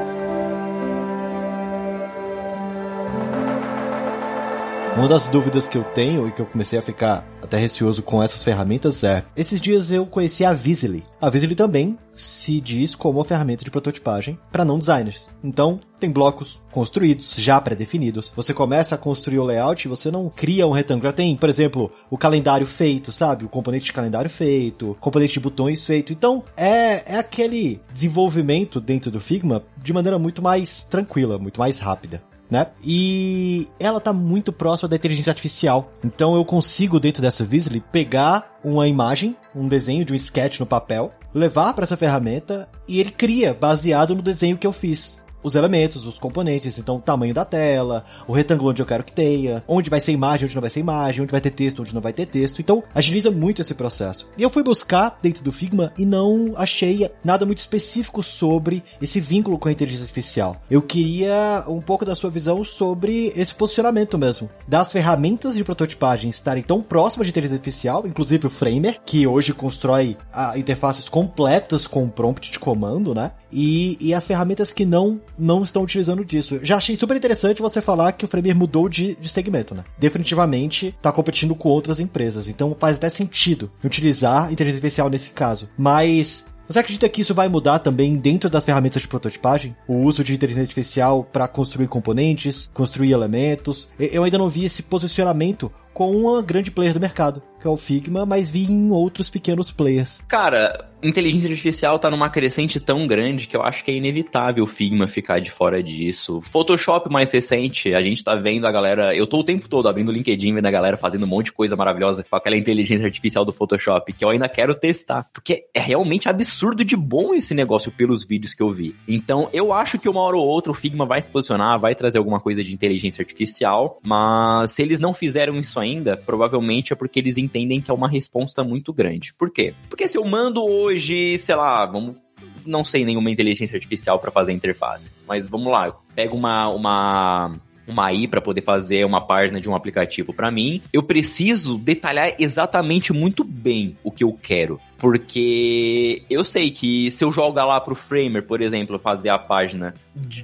Uma 4.98 5.06
das 5.06 5.28
dúvidas 5.28 5.68
que 5.68 5.78
eu 5.78 5.84
tenho 5.84 6.26
e 6.26 6.32
que 6.32 6.42
eu 6.42 6.46
comecei 6.46 6.76
a 6.76 6.82
ficar 6.82 7.24
até 7.40 7.56
receoso 7.56 8.02
com 8.02 8.20
essas 8.20 8.42
ferramentas 8.42 9.04
é: 9.04 9.24
esses 9.36 9.60
dias 9.60 9.92
eu 9.92 10.04
conheci 10.04 10.44
a 10.44 10.52
Visily. 10.52 11.04
A 11.20 11.30
Visily 11.30 11.54
também 11.54 11.96
se 12.16 12.60
diz 12.60 12.96
como 12.96 13.20
uma 13.20 13.24
ferramenta 13.24 13.64
de 13.64 13.70
prototipagem 13.70 14.36
para 14.50 14.64
não 14.64 14.76
designers. 14.76 15.30
Então, 15.42 15.78
tem 16.00 16.10
blocos 16.10 16.60
construídos, 16.72 17.36
já 17.38 17.60
pré-definidos. 17.60 18.32
Você 18.34 18.52
começa 18.52 18.96
a 18.96 18.98
construir 18.98 19.38
o 19.38 19.44
layout 19.44 19.86
e 19.86 19.88
você 19.88 20.10
não 20.10 20.28
cria 20.28 20.66
um 20.66 20.72
retângulo. 20.72 21.08
Já 21.08 21.12
tem, 21.12 21.36
por 21.36 21.48
exemplo, 21.48 21.92
o 22.10 22.18
calendário 22.18 22.66
feito, 22.66 23.12
sabe? 23.12 23.44
O 23.44 23.48
componente 23.48 23.84
de 23.84 23.92
calendário 23.92 24.28
feito, 24.28 24.96
componente 24.98 25.34
de 25.34 25.40
botões 25.40 25.86
feito. 25.86 26.12
Então, 26.12 26.42
é, 26.56 27.14
é 27.14 27.18
aquele 27.18 27.80
desenvolvimento 27.92 28.80
dentro 28.80 29.12
do 29.12 29.20
Figma 29.20 29.62
de 29.80 29.92
maneira 29.92 30.18
muito 30.18 30.42
mais 30.42 30.82
tranquila, 30.82 31.38
muito 31.38 31.60
mais 31.60 31.78
rápida 31.78 32.20
né? 32.50 32.68
E 32.82 33.68
ela 33.78 34.00
tá 34.00 34.12
muito 34.12 34.52
próxima 34.52 34.88
da 34.88 34.96
inteligência 34.96 35.30
artificial. 35.30 35.92
Então 36.04 36.34
eu 36.34 36.44
consigo, 36.44 36.98
dentro 36.98 37.22
dessa 37.22 37.44
Visly, 37.44 37.82
pegar 37.92 38.58
uma 38.64 38.88
imagem, 38.88 39.36
um 39.54 39.68
desenho 39.68 40.04
de 40.04 40.12
um 40.12 40.16
sketch 40.16 40.60
no 40.60 40.66
papel, 40.66 41.12
levar 41.34 41.74
para 41.74 41.84
essa 41.84 41.96
ferramenta 41.96 42.68
e 42.86 43.00
ele 43.00 43.10
cria 43.10 43.54
baseado 43.54 44.14
no 44.14 44.22
desenho 44.22 44.56
que 44.56 44.66
eu 44.66 44.72
fiz 44.72 45.20
os 45.42 45.54
elementos, 45.54 46.06
os 46.06 46.18
componentes, 46.18 46.78
então 46.78 46.96
o 46.96 47.00
tamanho 47.00 47.34
da 47.34 47.44
tela, 47.44 48.04
o 48.26 48.32
retângulo 48.32 48.70
onde 48.70 48.82
eu 48.82 48.86
quero 48.86 49.04
que 49.04 49.12
tenha, 49.12 49.62
onde 49.66 49.90
vai 49.90 50.00
ser 50.00 50.12
imagem, 50.12 50.46
onde 50.46 50.54
não 50.54 50.60
vai 50.60 50.70
ser 50.70 50.80
imagem, 50.80 51.22
onde 51.22 51.32
vai 51.32 51.40
ter 51.40 51.50
texto, 51.50 51.80
onde 51.80 51.94
não 51.94 52.00
vai 52.00 52.12
ter 52.12 52.26
texto. 52.26 52.60
Então, 52.60 52.82
agiliza 52.94 53.30
muito 53.30 53.62
esse 53.62 53.74
processo. 53.74 54.28
E 54.36 54.42
eu 54.42 54.50
fui 54.50 54.62
buscar 54.62 55.16
dentro 55.22 55.42
do 55.42 55.52
Figma 55.52 55.92
e 55.96 56.04
não 56.04 56.54
achei 56.56 57.10
nada 57.24 57.46
muito 57.46 57.58
específico 57.58 58.22
sobre 58.22 58.82
esse 59.00 59.20
vínculo 59.20 59.58
com 59.58 59.68
a 59.68 59.72
inteligência 59.72 60.04
artificial. 60.04 60.56
Eu 60.70 60.82
queria 60.82 61.64
um 61.68 61.80
pouco 61.80 62.04
da 62.04 62.14
sua 62.14 62.30
visão 62.30 62.64
sobre 62.64 63.32
esse 63.36 63.54
posicionamento 63.54 64.18
mesmo, 64.18 64.48
das 64.66 64.92
ferramentas 64.92 65.54
de 65.54 65.64
prototipagem 65.64 66.30
estarem 66.30 66.62
tão 66.62 66.82
próximas 66.82 67.26
de 67.26 67.30
inteligência 67.30 67.56
artificial, 67.56 68.06
inclusive 68.06 68.46
o 68.46 68.50
Framer, 68.50 69.00
que 69.04 69.26
hoje 69.26 69.52
constrói 69.52 70.16
interfaces 70.56 71.08
completas 71.08 71.86
com 71.86 72.08
prompt 72.08 72.50
de 72.50 72.58
comando, 72.58 73.14
né? 73.14 73.32
E, 73.52 73.96
e 74.00 74.14
as 74.14 74.26
ferramentas 74.26 74.72
que 74.72 74.84
não 74.84 75.20
não 75.38 75.62
estão 75.62 75.82
utilizando 75.82 76.24
disso. 76.24 76.58
Já 76.62 76.76
achei 76.76 76.96
super 76.96 77.16
interessante 77.16 77.62
você 77.62 77.80
falar 77.80 78.12
que 78.12 78.24
o 78.24 78.28
Framer 78.28 78.56
mudou 78.56 78.88
de, 78.88 79.16
de 79.16 79.28
segmento, 79.28 79.74
né? 79.74 79.84
Definitivamente 79.98 80.88
está 80.88 81.10
competindo 81.12 81.54
com 81.54 81.68
outras 81.68 82.00
empresas. 82.00 82.48
Então 82.48 82.76
faz 82.78 82.96
até 82.96 83.08
sentido 83.08 83.70
utilizar 83.82 84.52
inteligência 84.52 84.78
artificial 84.78 85.10
nesse 85.10 85.30
caso. 85.30 85.68
Mas 85.76 86.44
você 86.68 86.80
acredita 86.80 87.08
que 87.08 87.22
isso 87.22 87.32
vai 87.32 87.48
mudar 87.48 87.78
também 87.78 88.14
dentro 88.16 88.50
das 88.50 88.62
ferramentas 88.62 89.00
de 89.00 89.08
prototipagem? 89.08 89.74
O 89.86 90.02
uso 90.02 90.22
de 90.22 90.34
inteligência 90.34 90.64
artificial 90.64 91.24
para 91.24 91.48
construir 91.48 91.88
componentes, 91.88 92.70
construir 92.74 93.10
elementos? 93.10 93.88
Eu 93.98 94.22
ainda 94.22 94.36
não 94.36 94.50
vi 94.50 94.66
esse 94.66 94.82
posicionamento 94.82 95.72
com 95.98 96.12
uma 96.12 96.40
grande 96.40 96.70
player 96.70 96.94
do 96.94 97.00
mercado, 97.00 97.42
que 97.58 97.66
é 97.66 97.70
o 97.70 97.76
Figma, 97.76 98.24
mas 98.24 98.48
vi 98.48 98.70
em 98.70 98.92
outros 98.92 99.28
pequenos 99.28 99.72
players. 99.72 100.22
Cara, 100.28 100.88
inteligência 101.02 101.50
artificial 101.50 101.98
tá 101.98 102.10
numa 102.10 102.28
crescente 102.28 102.80
tão 102.80 103.06
grande 103.06 103.46
que 103.46 103.56
eu 103.56 103.62
acho 103.62 103.84
que 103.84 103.90
é 103.90 103.94
inevitável 103.94 104.64
o 104.64 104.66
Figma 104.66 105.06
ficar 105.06 105.40
de 105.40 105.50
fora 105.50 105.82
disso. 105.82 106.40
Photoshop 106.40 107.10
mais 107.10 107.30
recente, 107.30 107.94
a 107.94 108.00
gente 108.00 108.22
tá 108.22 108.34
vendo 108.36 108.66
a 108.66 108.72
galera. 108.72 109.14
Eu 109.14 109.26
tô 109.26 109.40
o 109.40 109.44
tempo 109.44 109.68
todo 109.68 109.88
abrindo 109.88 110.10
o 110.10 110.12
LinkedIn 110.12 110.54
vendo 110.54 110.66
a 110.66 110.70
galera 110.70 110.96
fazendo 110.96 111.24
um 111.24 111.28
monte 111.28 111.46
de 111.46 111.52
coisa 111.52 111.76
maravilhosa 111.76 112.24
com 112.28 112.36
aquela 112.36 112.56
inteligência 112.56 113.04
artificial 113.04 113.44
do 113.44 113.52
Photoshop, 113.52 114.12
que 114.12 114.24
eu 114.24 114.30
ainda 114.30 114.48
quero 114.48 114.74
testar. 114.74 115.28
Porque 115.32 115.64
é 115.74 115.80
realmente 115.80 116.28
absurdo 116.28 116.84
de 116.84 116.96
bom 116.96 117.34
esse 117.34 117.54
negócio 117.54 117.90
pelos 117.90 118.24
vídeos 118.24 118.54
que 118.54 118.62
eu 118.62 118.70
vi. 118.70 118.94
Então, 119.06 119.48
eu 119.52 119.72
acho 119.72 119.98
que 119.98 120.08
uma 120.08 120.20
hora 120.20 120.36
ou 120.36 120.46
outra 120.46 120.70
o 120.70 120.74
Figma 120.74 121.06
vai 121.06 121.20
se 121.20 121.30
posicionar, 121.30 121.78
vai 121.78 121.94
trazer 121.94 122.18
alguma 122.18 122.40
coisa 122.40 122.62
de 122.62 122.72
inteligência 122.72 123.22
artificial, 123.22 123.98
mas 124.04 124.72
se 124.72 124.82
eles 124.82 125.00
não 125.00 125.14
fizeram 125.14 125.58
isso 125.58 125.78
ainda, 125.78 125.87
ainda, 125.88 126.16
provavelmente 126.16 126.92
é 126.92 126.96
porque 126.96 127.18
eles 127.18 127.36
entendem 127.36 127.80
que 127.80 127.90
é 127.90 127.94
uma 127.94 128.08
resposta 128.08 128.62
muito 128.62 128.92
grande. 128.92 129.34
Por 129.34 129.50
quê? 129.50 129.74
Porque 129.88 130.08
se 130.08 130.18
eu 130.18 130.24
mando 130.24 130.64
hoje, 130.64 131.38
sei 131.38 131.54
lá, 131.54 131.84
vamos 131.86 132.16
não 132.64 132.84
sei 132.84 133.04
nenhuma 133.04 133.30
inteligência 133.30 133.76
artificial 133.76 134.18
para 134.18 134.30
fazer 134.30 134.52
interface, 134.52 135.12
mas 135.26 135.48
vamos 135.48 135.72
lá, 135.72 135.88
eu 135.88 135.94
pego 136.14 136.36
uma 136.36 136.68
uma 136.68 137.52
uma 137.88 138.06
AI 138.06 138.28
para 138.28 138.40
poder 138.40 138.62
fazer 138.62 139.04
uma 139.04 139.20
página 139.20 139.60
de 139.60 139.68
um 139.68 139.74
aplicativo 139.74 140.32
para 140.32 140.50
mim, 140.50 140.82
eu 140.92 141.02
preciso 141.02 141.78
detalhar 141.78 142.34
exatamente 142.38 143.12
muito 143.12 143.42
bem 143.42 143.96
o 144.04 144.10
que 144.10 144.22
eu 144.22 144.32
quero. 144.40 144.78
Porque 144.98 146.24
eu 146.28 146.42
sei 146.42 146.72
que 146.72 147.08
se 147.12 147.24
eu 147.24 147.30
jogar 147.30 147.64
lá 147.64 147.80
pro 147.80 147.94
Framer, 147.94 148.42
por 148.42 148.60
exemplo, 148.60 148.98
fazer 148.98 149.28
a 149.28 149.38
página 149.38 149.94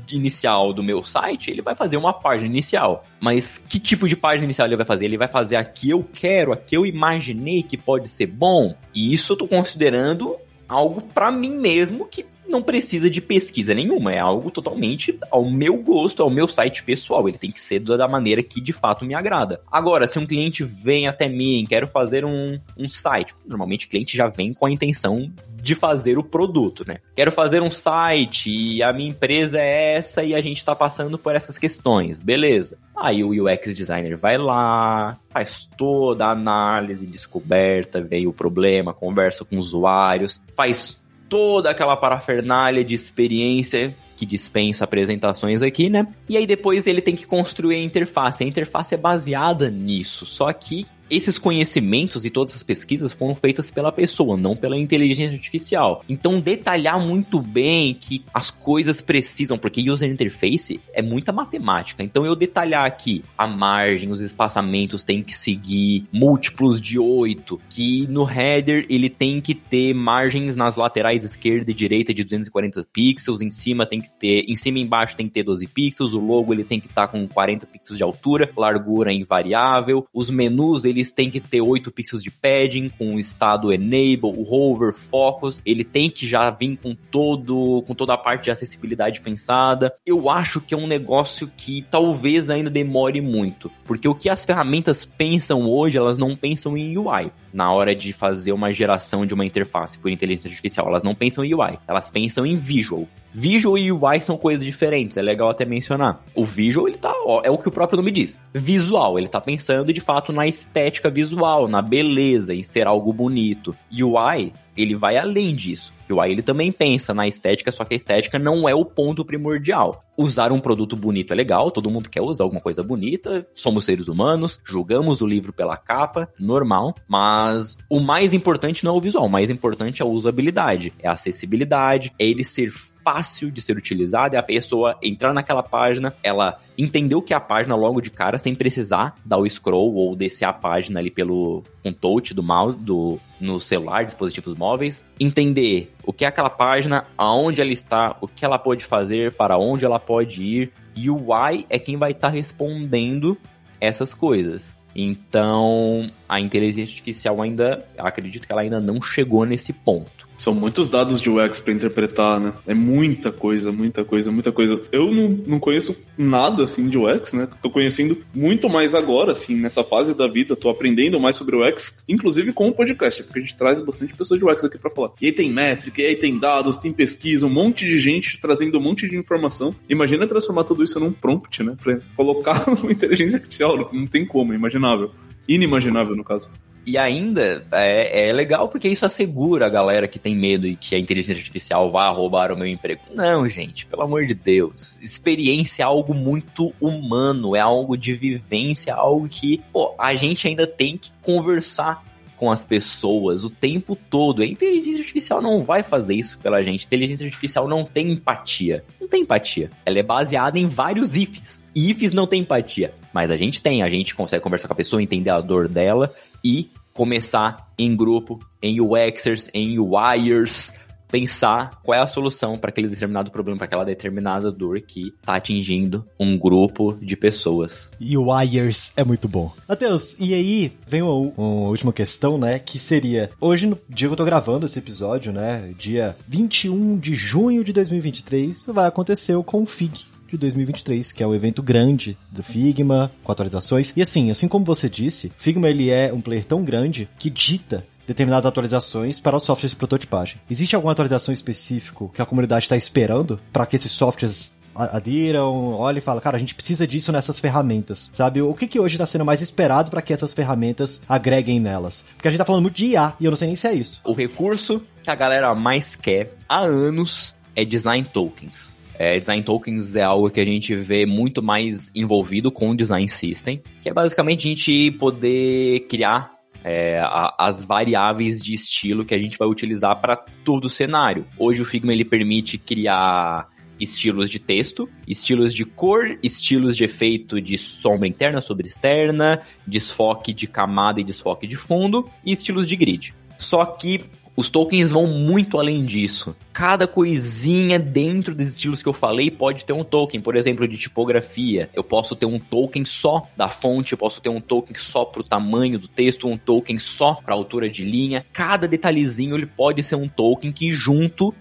inicial 0.08 0.72
do 0.72 0.82
meu 0.82 1.02
site, 1.02 1.50
ele 1.50 1.60
vai 1.60 1.74
fazer 1.74 1.96
uma 1.96 2.12
página 2.12 2.48
inicial. 2.48 3.04
Mas 3.20 3.60
que 3.68 3.80
tipo 3.80 4.08
de 4.08 4.16
página 4.16 4.44
inicial 4.44 4.68
ele 4.68 4.76
vai 4.76 4.86
fazer? 4.86 5.06
Ele 5.06 5.18
vai 5.18 5.26
fazer 5.26 5.56
a 5.56 5.64
que 5.64 5.90
eu 5.90 6.04
quero, 6.12 6.52
a 6.52 6.56
que 6.56 6.76
eu 6.76 6.86
imaginei 6.86 7.64
que 7.64 7.76
pode 7.76 8.08
ser 8.08 8.26
bom. 8.26 8.76
E 8.94 9.12
isso 9.12 9.32
eu 9.32 9.36
tô 9.36 9.48
considerando 9.48 10.36
algo 10.68 11.00
para 11.00 11.30
mim 11.30 11.50
mesmo 11.50 12.06
que 12.06 12.24
não 12.48 12.62
precisa 12.62 13.10
de 13.10 13.20
pesquisa 13.20 13.74
nenhuma, 13.74 14.12
é 14.12 14.18
algo 14.18 14.50
totalmente 14.50 15.18
ao 15.30 15.44
meu 15.44 15.76
gosto, 15.82 16.22
ao 16.22 16.30
meu 16.30 16.46
site 16.46 16.82
pessoal. 16.82 17.28
Ele 17.28 17.38
tem 17.38 17.50
que 17.50 17.62
ser 17.62 17.80
da 17.80 18.08
maneira 18.08 18.42
que 18.42 18.60
de 18.60 18.72
fato 18.72 19.04
me 19.04 19.14
agrada. 19.14 19.60
Agora, 19.70 20.06
se 20.06 20.18
um 20.18 20.26
cliente 20.26 20.64
vem 20.64 21.06
até 21.06 21.28
mim, 21.28 21.64
quero 21.68 21.86
fazer 21.86 22.24
um, 22.24 22.58
um 22.76 22.88
site, 22.88 23.34
normalmente 23.46 23.86
o 23.86 23.88
cliente 23.88 24.16
já 24.16 24.28
vem 24.28 24.52
com 24.52 24.66
a 24.66 24.70
intenção 24.70 25.30
de 25.64 25.74
fazer 25.74 26.18
o 26.18 26.22
produto, 26.22 26.84
né? 26.86 26.98
Quero 27.16 27.32
fazer 27.32 27.62
um 27.62 27.70
site 27.70 28.50
e 28.50 28.82
a 28.82 28.92
minha 28.92 29.08
empresa 29.08 29.58
é 29.58 29.96
essa 29.96 30.22
e 30.22 30.34
a 30.34 30.40
gente 30.40 30.58
está 30.58 30.76
passando 30.76 31.18
por 31.18 31.34
essas 31.34 31.56
questões, 31.56 32.20
beleza. 32.20 32.76
Aí 32.94 33.24
o 33.24 33.30
UX 33.30 33.74
designer 33.74 34.16
vai 34.16 34.36
lá, 34.36 35.18
faz 35.30 35.66
toda 35.78 36.26
a 36.26 36.32
análise, 36.32 37.06
descoberta, 37.06 38.00
vê 38.00 38.26
o 38.26 38.32
problema, 38.32 38.92
conversa 38.92 39.42
com 39.44 39.56
usuários, 39.56 40.38
faz 40.54 41.02
toda 41.28 41.70
aquela 41.70 41.96
parafernália 41.96 42.84
de 42.84 42.94
experiência 42.94 43.94
que 44.16 44.24
dispensa 44.24 44.84
apresentações 44.84 45.62
aqui, 45.62 45.90
né? 45.90 46.06
E 46.28 46.36
aí 46.36 46.46
depois 46.46 46.86
ele 46.86 47.00
tem 47.00 47.16
que 47.16 47.26
construir 47.26 47.76
a 47.76 47.82
interface. 47.82 48.44
A 48.44 48.46
interface 48.46 48.94
é 48.94 48.98
baseada 48.98 49.70
nisso, 49.70 50.24
só 50.24 50.52
que 50.52 50.86
esses 51.10 51.38
conhecimentos 51.38 52.24
e 52.24 52.30
todas 52.30 52.54
as 52.54 52.62
pesquisas 52.62 53.12
foram 53.12 53.34
feitas 53.34 53.70
pela 53.70 53.92
pessoa, 53.92 54.36
não 54.36 54.56
pela 54.56 54.78
inteligência 54.78 55.36
artificial. 55.36 56.02
Então, 56.08 56.40
detalhar 56.40 57.00
muito 57.00 57.40
bem 57.40 57.94
que 57.94 58.24
as 58.32 58.50
coisas 58.50 59.00
precisam, 59.00 59.58
porque 59.58 59.88
user 59.88 60.10
interface 60.10 60.80
é 60.92 61.02
muita 61.02 61.32
matemática. 61.32 62.02
Então, 62.02 62.24
eu 62.24 62.34
detalhar 62.34 62.84
aqui 62.84 63.22
a 63.36 63.46
margem, 63.46 64.10
os 64.10 64.20
espaçamentos 64.20 65.04
tem 65.04 65.22
que 65.22 65.36
seguir 65.36 66.06
múltiplos 66.12 66.80
de 66.80 66.98
8, 66.98 67.60
que 67.68 68.06
no 68.08 68.28
header 68.28 68.86
ele 68.88 69.08
tem 69.08 69.40
que 69.40 69.54
ter 69.54 69.94
margens 69.94 70.56
nas 70.56 70.76
laterais 70.76 71.24
esquerda 71.24 71.70
e 71.70 71.74
direita 71.74 72.12
de 72.12 72.24
240 72.24 72.86
pixels, 72.92 73.40
em 73.40 73.50
cima 73.50 73.86
tem 73.86 74.00
que 74.00 74.10
ter, 74.10 74.44
em 74.48 74.56
cima 74.56 74.78
e 74.78 74.82
embaixo 74.82 75.16
tem 75.16 75.26
que 75.26 75.32
ter 75.32 75.42
12 75.42 75.66
pixels, 75.68 76.14
o 76.14 76.20
logo 76.20 76.52
ele 76.52 76.64
tem 76.64 76.80
que 76.80 76.86
estar 76.86 77.06
tá 77.06 77.08
com 77.08 77.26
40 77.26 77.66
pixels 77.66 77.96
de 77.96 78.02
altura, 78.04 78.50
largura 78.56 79.12
invariável, 79.12 80.06
os 80.12 80.30
menus 80.30 80.84
eles 80.94 81.12
têm 81.12 81.30
que 81.30 81.40
ter 81.40 81.60
8 81.60 81.90
pixels 81.90 82.22
de 82.22 82.30
padding, 82.30 82.88
com 82.88 83.16
o 83.16 83.20
estado 83.20 83.72
enable, 83.72 84.32
o 84.36 84.42
hover, 84.42 84.92
focus, 84.92 85.60
ele 85.66 85.84
tem 85.84 86.08
que 86.08 86.26
já 86.26 86.50
vir 86.50 86.76
com 86.76 86.94
todo, 86.94 87.82
com 87.86 87.94
toda 87.94 88.14
a 88.14 88.18
parte 88.18 88.44
de 88.44 88.50
acessibilidade 88.50 89.20
pensada. 89.20 89.94
Eu 90.06 90.30
acho 90.30 90.60
que 90.60 90.74
é 90.74 90.76
um 90.76 90.86
negócio 90.86 91.50
que 91.56 91.84
talvez 91.90 92.48
ainda 92.48 92.70
demore 92.70 93.20
muito, 93.20 93.70
porque 93.84 94.08
o 94.08 94.14
que 94.14 94.28
as 94.28 94.44
ferramentas 94.44 95.04
pensam 95.04 95.68
hoje, 95.68 95.98
elas 95.98 96.18
não 96.18 96.36
pensam 96.36 96.76
em 96.76 96.96
UI 96.96 97.30
na 97.52 97.72
hora 97.72 97.94
de 97.94 98.12
fazer 98.12 98.52
uma 98.52 98.72
geração 98.72 99.26
de 99.26 99.34
uma 99.34 99.44
interface 99.44 99.98
por 99.98 100.10
inteligência 100.10 100.48
artificial. 100.48 100.88
Elas 100.88 101.02
não 101.02 101.14
pensam 101.14 101.44
em 101.44 101.54
UI, 101.54 101.78
elas 101.86 102.10
pensam 102.10 102.44
em 102.46 102.56
visual. 102.56 103.06
Visual 103.36 103.76
e 103.76 103.90
UI 103.90 104.20
são 104.20 104.36
coisas 104.36 104.64
diferentes, 104.64 105.16
é 105.16 105.22
legal 105.22 105.50
até 105.50 105.64
mencionar. 105.64 106.20
O 106.36 106.44
visual, 106.44 106.86
ele 106.86 106.96
tá, 106.96 107.12
ó, 107.26 107.42
é 107.42 107.50
o 107.50 107.58
que 107.58 107.66
o 107.66 107.72
próprio 107.72 107.96
nome 107.96 108.12
diz. 108.12 108.40
Visual, 108.54 109.18
ele 109.18 109.26
tá 109.26 109.40
pensando 109.40 109.92
de 109.92 110.00
fato 110.00 110.32
na 110.32 110.46
estética 110.46 111.10
visual, 111.10 111.66
na 111.66 111.82
beleza, 111.82 112.54
em 112.54 112.62
ser 112.62 112.86
algo 112.86 113.12
bonito. 113.12 113.74
UI, 113.90 114.52
ele 114.76 114.94
vai 114.94 115.16
além 115.16 115.52
disso. 115.52 115.92
UI 116.08 116.30
ele 116.30 116.42
também 116.42 116.70
pensa 116.70 117.12
na 117.12 117.26
estética, 117.26 117.72
só 117.72 117.84
que 117.84 117.94
a 117.94 117.96
estética 117.96 118.38
não 118.38 118.68
é 118.68 118.74
o 118.74 118.84
ponto 118.84 119.24
primordial. 119.24 120.04
Usar 120.16 120.52
um 120.52 120.60
produto 120.60 120.94
bonito 120.94 121.32
é 121.32 121.36
legal, 121.36 121.72
todo 121.72 121.90
mundo 121.90 122.08
quer 122.08 122.20
usar 122.20 122.44
alguma 122.44 122.60
coisa 122.60 122.84
bonita, 122.84 123.44
somos 123.52 123.84
seres 123.84 124.06
humanos, 124.06 124.60
julgamos 124.64 125.20
o 125.20 125.26
livro 125.26 125.52
pela 125.52 125.76
capa, 125.76 126.28
normal, 126.38 126.94
mas 127.08 127.76
o 127.90 127.98
mais 127.98 128.32
importante 128.32 128.84
não 128.84 128.94
é 128.94 128.98
o 128.98 129.00
visual, 129.00 129.26
o 129.26 129.30
mais 129.30 129.50
importante 129.50 130.02
é 130.02 130.04
a 130.04 130.08
usabilidade, 130.08 130.92
é 131.00 131.08
a 131.08 131.12
acessibilidade, 131.12 132.12
é 132.16 132.24
ele 132.24 132.44
ser 132.44 132.70
fácil 133.04 133.50
de 133.50 133.60
ser 133.60 133.76
utilizada, 133.76 134.36
é 134.36 134.38
a 134.38 134.42
pessoa 134.42 134.96
entrar 135.02 135.34
naquela 135.34 135.62
página, 135.62 136.14
ela 136.22 136.58
entender 136.76 137.14
o 137.14 137.22
que 137.22 137.34
é 137.34 137.36
a 137.36 137.40
página 137.40 137.76
logo 137.76 138.00
de 138.00 138.10
cara, 138.10 138.38
sem 138.38 138.54
precisar 138.54 139.14
dar 139.24 139.38
o 139.38 139.48
scroll 139.48 139.94
ou 139.94 140.16
descer 140.16 140.46
a 140.46 140.52
página 140.52 140.98
ali 140.98 141.10
pelo 141.10 141.62
um 141.84 141.92
touch 141.92 142.32
do 142.32 142.42
mouse, 142.42 142.80
do, 142.80 143.20
no 143.38 143.60
celular, 143.60 144.04
dispositivos 144.04 144.56
móveis, 144.56 145.04
entender 145.20 145.92
o 146.04 146.12
que 146.12 146.24
é 146.24 146.28
aquela 146.28 146.50
página, 146.50 147.04
aonde 147.16 147.60
ela 147.60 147.72
está, 147.72 148.16
o 148.20 148.26
que 148.26 148.44
ela 148.44 148.58
pode 148.58 148.84
fazer, 148.84 149.32
para 149.34 149.58
onde 149.58 149.84
ela 149.84 150.00
pode 150.00 150.42
ir, 150.42 150.72
e 150.96 151.10
o 151.10 151.30
why 151.30 151.66
é 151.68 151.78
quem 151.78 151.96
vai 151.96 152.12
estar 152.12 152.28
tá 152.28 152.34
respondendo 152.34 153.36
essas 153.80 154.14
coisas. 154.14 154.76
Então, 154.96 156.10
a 156.28 156.40
inteligência 156.40 156.92
artificial 156.92 157.40
ainda, 157.40 157.84
acredito 157.98 158.46
que 158.46 158.52
ela 158.52 158.62
ainda 158.62 158.80
não 158.80 159.00
chegou 159.00 159.44
nesse 159.44 159.72
ponto. 159.72 160.24
São 160.36 160.54
muitos 160.54 160.88
dados 160.88 161.20
de 161.20 161.30
UX 161.30 161.60
para 161.60 161.72
interpretar, 161.72 162.40
né? 162.40 162.52
É 162.66 162.74
muita 162.74 163.30
coisa, 163.30 163.70
muita 163.70 164.04
coisa, 164.04 164.32
muita 164.32 164.50
coisa. 164.50 164.80
Eu 164.90 165.12
não, 165.12 165.28
não 165.46 165.60
conheço 165.60 165.96
nada 166.18 166.64
assim 166.64 166.88
de 166.88 166.98
UX, 166.98 167.32
né? 167.32 167.48
Tô 167.62 167.70
conhecendo 167.70 168.18
muito 168.34 168.68
mais 168.68 168.94
agora, 168.94 169.32
assim, 169.32 169.54
nessa 169.54 169.84
fase 169.84 170.14
da 170.14 170.26
vida. 170.26 170.56
Tô 170.56 170.68
aprendendo 170.68 171.20
mais 171.20 171.36
sobre 171.36 171.56
UX, 171.56 172.04
inclusive 172.08 172.52
com 172.52 172.68
o 172.68 172.72
podcast, 172.72 173.22
porque 173.22 173.38
a 173.38 173.42
gente 173.42 173.56
traz 173.56 173.78
bastante 173.80 174.14
pessoas 174.14 174.40
de 174.40 174.44
UX 174.44 174.64
aqui 174.64 174.76
para 174.76 174.90
falar. 174.90 175.12
E 175.20 175.26
aí 175.26 175.32
tem 175.32 175.50
métrica, 175.52 176.02
e 176.02 176.06
aí 176.06 176.16
tem 176.16 176.38
dados, 176.38 176.76
tem 176.76 176.92
pesquisa, 176.92 177.46
um 177.46 177.50
monte 177.50 177.86
de 177.86 177.98
gente 177.98 178.40
trazendo 178.40 178.78
um 178.78 178.82
monte 178.82 179.08
de 179.08 179.16
informação. 179.16 179.74
Imagina 179.88 180.26
transformar 180.26 180.64
tudo 180.64 180.82
isso 180.82 180.98
num 180.98 181.12
prompt, 181.12 181.62
né? 181.62 181.76
Pra 181.82 181.98
colocar 182.16 182.68
uma 182.82 182.90
inteligência 182.90 183.36
artificial. 183.36 183.88
Não 183.92 184.06
tem 184.06 184.26
como, 184.26 184.52
é 184.52 184.56
imaginável. 184.56 185.12
Inimaginável, 185.48 186.14
no 186.16 186.24
caso. 186.24 186.50
E 186.86 186.98
ainda 186.98 187.64
é, 187.72 188.28
é, 188.28 188.32
legal 188.32 188.68
porque 188.68 188.88
isso 188.88 189.06
assegura 189.06 189.66
a 189.66 189.70
galera 189.70 190.06
que 190.06 190.18
tem 190.18 190.36
medo 190.36 190.66
e 190.66 190.76
que 190.76 190.94
a 190.94 190.98
inteligência 190.98 191.40
artificial 191.40 191.90
vá 191.90 192.08
roubar 192.10 192.52
o 192.52 192.56
meu 192.56 192.66
emprego. 192.66 193.00
Não, 193.14 193.48
gente, 193.48 193.86
pelo 193.86 194.02
amor 194.02 194.26
de 194.26 194.34
Deus. 194.34 195.00
Experiência 195.00 195.82
é 195.82 195.86
algo 195.86 196.12
muito 196.12 196.74
humano, 196.78 197.56
é 197.56 197.60
algo 197.60 197.96
de 197.96 198.12
vivência, 198.12 198.94
algo 198.94 199.26
que 199.28 199.62
pô, 199.72 199.94
a 199.98 200.14
gente 200.14 200.46
ainda 200.46 200.66
tem 200.66 200.98
que 200.98 201.10
conversar 201.22 202.04
com 202.44 202.50
as 202.50 202.62
pessoas 202.62 203.42
o 203.42 203.48
tempo 203.48 203.96
todo. 204.10 204.42
A 204.42 204.46
inteligência 204.46 205.00
artificial 205.00 205.40
não 205.40 205.62
vai 205.62 205.82
fazer 205.82 206.14
isso 206.14 206.38
pela 206.38 206.62
gente. 206.62 206.82
A 206.82 206.86
inteligência 206.86 207.24
artificial 207.24 207.66
não 207.66 207.86
tem 207.86 208.10
empatia. 208.10 208.84
Não 209.00 209.08
tem 209.08 209.22
empatia. 209.22 209.70
Ela 209.86 210.00
é 210.00 210.02
baseada 210.02 210.58
em 210.58 210.66
vários 210.66 211.16
ifs. 211.16 211.64
Ifs 211.74 212.12
não 212.12 212.26
tem 212.26 212.42
empatia. 212.42 212.92
Mas 213.14 213.30
a 213.30 213.36
gente 213.38 213.62
tem. 213.62 213.82
A 213.82 213.88
gente 213.88 214.14
consegue 214.14 214.42
conversar 214.42 214.68
com 214.68 214.74
a 214.74 214.76
pessoa, 214.76 215.02
entender 215.02 215.30
a 215.30 215.40
dor 215.40 215.68
dela 215.68 216.14
e 216.44 216.68
começar 216.92 217.72
em 217.78 217.96
grupo, 217.96 218.38
em 218.62 218.78
UXers, 218.78 219.48
em 219.54 219.78
UIers, 219.78 220.74
pensar 221.10 221.80
qual 221.82 221.98
é 221.98 222.02
a 222.02 222.06
solução 222.06 222.58
para 222.58 222.70
aquele 222.70 222.88
determinado 222.88 223.30
problema, 223.30 223.58
para 223.58 223.66
aquela 223.66 223.84
determinada 223.84 224.50
dor 224.50 224.80
que 224.80 225.14
está 225.20 225.36
atingindo 225.36 226.04
um 226.18 226.38
grupo 226.38 226.98
de 227.00 227.16
pessoas. 227.16 227.90
E 228.00 228.16
o 228.16 228.30
Wires 228.32 228.92
é 228.96 229.04
muito 229.04 229.28
bom. 229.28 229.52
Matheus, 229.68 230.16
e 230.18 230.34
aí 230.34 230.72
vem 230.86 231.02
uma, 231.02 231.14
uma, 231.14 231.68
última 231.68 231.92
questão, 231.92 232.36
né, 232.38 232.58
que 232.58 232.78
seria, 232.78 233.30
hoje 233.40 233.66
no 233.66 233.78
dia 233.88 234.08
que 234.08 234.12
eu 234.12 234.16
tô 234.16 234.24
gravando 234.24 234.66
esse 234.66 234.78
episódio, 234.78 235.32
né, 235.32 235.72
dia 235.76 236.16
21 236.26 236.98
de 236.98 237.14
junho 237.14 237.62
de 237.62 237.72
2023, 237.72 238.66
vai 238.66 238.86
acontecer 238.86 239.34
o 239.34 239.44
Config, 239.44 240.06
de 240.34 240.38
2023, 240.38 241.12
que 241.12 241.22
é 241.22 241.26
o 241.26 241.34
evento 241.34 241.62
grande 241.62 242.16
do 242.30 242.42
Figma, 242.42 243.10
com 243.22 243.32
atualizações. 243.32 243.92
E 243.96 244.02
assim, 244.02 244.30
assim 244.30 244.48
como 244.48 244.64
você 244.64 244.88
disse, 244.88 245.32
Figma 245.38 245.68
ele 245.68 245.90
é 245.90 246.12
um 246.12 246.20
player 246.20 246.44
tão 246.44 246.64
grande 246.64 247.08
que 247.18 247.30
dita 247.30 247.86
determinadas 248.06 248.46
atualizações 248.46 249.20
para 249.20 249.36
os 249.36 249.44
softwares 249.44 249.70
de 249.70 249.76
prototipagem. 249.76 250.40
Existe 250.50 250.74
alguma 250.74 250.92
atualização 250.92 251.32
específica 251.32 252.08
que 252.12 252.22
a 252.22 252.26
comunidade 252.26 252.64
está 252.64 252.76
esperando 252.76 253.40
para 253.52 253.66
que 253.66 253.76
esses 253.76 253.92
softwares 253.92 254.54
adiram, 254.74 255.74
olha 255.74 255.98
e 255.98 256.02
fala, 256.02 256.20
cara, 256.20 256.36
a 256.36 256.40
gente 256.40 256.54
precisa 256.54 256.86
disso 256.86 257.12
nessas 257.12 257.38
ferramentas, 257.38 258.10
sabe? 258.12 258.42
O 258.42 258.54
que, 258.54 258.66
que 258.66 258.80
hoje 258.80 258.96
está 258.96 259.06
sendo 259.06 259.24
mais 259.24 259.40
esperado 259.40 259.90
para 259.90 260.02
que 260.02 260.12
essas 260.12 260.34
ferramentas 260.34 261.02
agreguem 261.08 261.60
nelas? 261.60 262.04
Porque 262.16 262.28
a 262.28 262.30
gente 262.30 262.36
está 262.36 262.44
falando 262.44 262.62
muito 262.62 262.76
de 262.76 262.86
IA 262.86 263.14
e 263.20 263.24
eu 263.24 263.30
não 263.30 263.36
sei 263.36 263.46
nem 263.46 263.56
se 263.56 263.68
é 263.68 263.74
isso. 263.74 264.00
O 264.04 264.12
recurso 264.12 264.82
que 265.02 265.10
a 265.10 265.14
galera 265.14 265.54
mais 265.54 265.94
quer 265.94 266.34
há 266.48 266.60
anos 266.60 267.34
é 267.54 267.64
design 267.64 268.06
tokens. 268.12 268.74
É, 268.96 269.18
design 269.18 269.42
tokens 269.42 269.96
é 269.96 270.02
algo 270.02 270.30
que 270.30 270.40
a 270.40 270.44
gente 270.44 270.74
vê 270.76 271.04
muito 271.04 271.42
mais 271.42 271.90
envolvido 271.94 272.50
com 272.50 272.70
o 272.70 272.76
design 272.76 273.08
system, 273.08 273.60
que 273.82 273.88
é 273.88 273.92
basicamente 273.92 274.46
a 274.46 274.50
gente 274.50 274.90
poder 274.92 275.80
criar 275.88 276.33
é, 276.64 276.98
a, 276.98 277.34
as 277.38 277.62
variáveis 277.62 278.40
de 278.40 278.54
estilo 278.54 279.04
que 279.04 279.14
a 279.14 279.18
gente 279.18 279.36
vai 279.36 279.46
utilizar 279.46 280.00
para 280.00 280.16
todo 280.16 280.64
o 280.64 280.70
cenário. 280.70 281.26
Hoje 281.38 281.60
o 281.60 281.64
Figma 281.64 281.92
ele 281.92 282.04
permite 282.04 282.56
criar 282.56 283.48
estilos 283.78 284.30
de 284.30 284.38
texto, 284.38 284.88
estilos 285.06 285.52
de 285.52 285.64
cor, 285.64 286.18
estilos 286.22 286.76
de 286.76 286.84
efeito 286.84 287.40
de 287.40 287.58
sombra 287.58 288.08
interna 288.08 288.40
sobre 288.40 288.66
externa, 288.66 289.42
desfoque 289.66 290.32
de 290.32 290.46
camada 290.46 291.00
e 291.00 291.04
desfoque 291.04 291.46
de 291.46 291.56
fundo 291.56 292.08
e 292.24 292.32
estilos 292.32 292.66
de 292.66 292.76
grid. 292.76 293.14
Só 293.38 293.66
que 293.66 294.04
os 294.36 294.50
tokens 294.50 294.90
vão 294.90 295.06
muito 295.06 295.58
além 295.58 295.84
disso. 295.84 296.34
Cada 296.52 296.86
coisinha 296.86 297.78
dentro 297.78 298.34
dos 298.34 298.48
estilos 298.48 298.82
que 298.82 298.88
eu 298.88 298.92
falei 298.92 299.30
pode 299.30 299.64
ter 299.64 299.72
um 299.72 299.84
token. 299.84 300.20
Por 300.20 300.36
exemplo, 300.36 300.66
de 300.66 300.76
tipografia. 300.76 301.70
Eu 301.72 301.84
posso 301.84 302.16
ter 302.16 302.26
um 302.26 302.38
token 302.38 302.84
só 302.84 303.22
da 303.36 303.48
fonte, 303.48 303.92
eu 303.92 303.98
posso 303.98 304.20
ter 304.20 304.28
um 304.28 304.40
token 304.40 304.76
só 304.76 305.04
para 305.04 305.20
o 305.20 305.24
tamanho 305.24 305.78
do 305.78 305.86
texto, 305.86 306.28
um 306.28 306.36
token 306.36 306.78
só 306.78 307.14
para 307.14 307.34
altura 307.34 307.68
de 307.68 307.84
linha. 307.84 308.24
Cada 308.32 308.66
detalhezinho 308.66 309.36
ele 309.36 309.46
pode 309.46 309.82
ser 309.82 309.96
um 309.96 310.08
token 310.08 310.50
que 310.50 310.72
junto, 310.72 311.32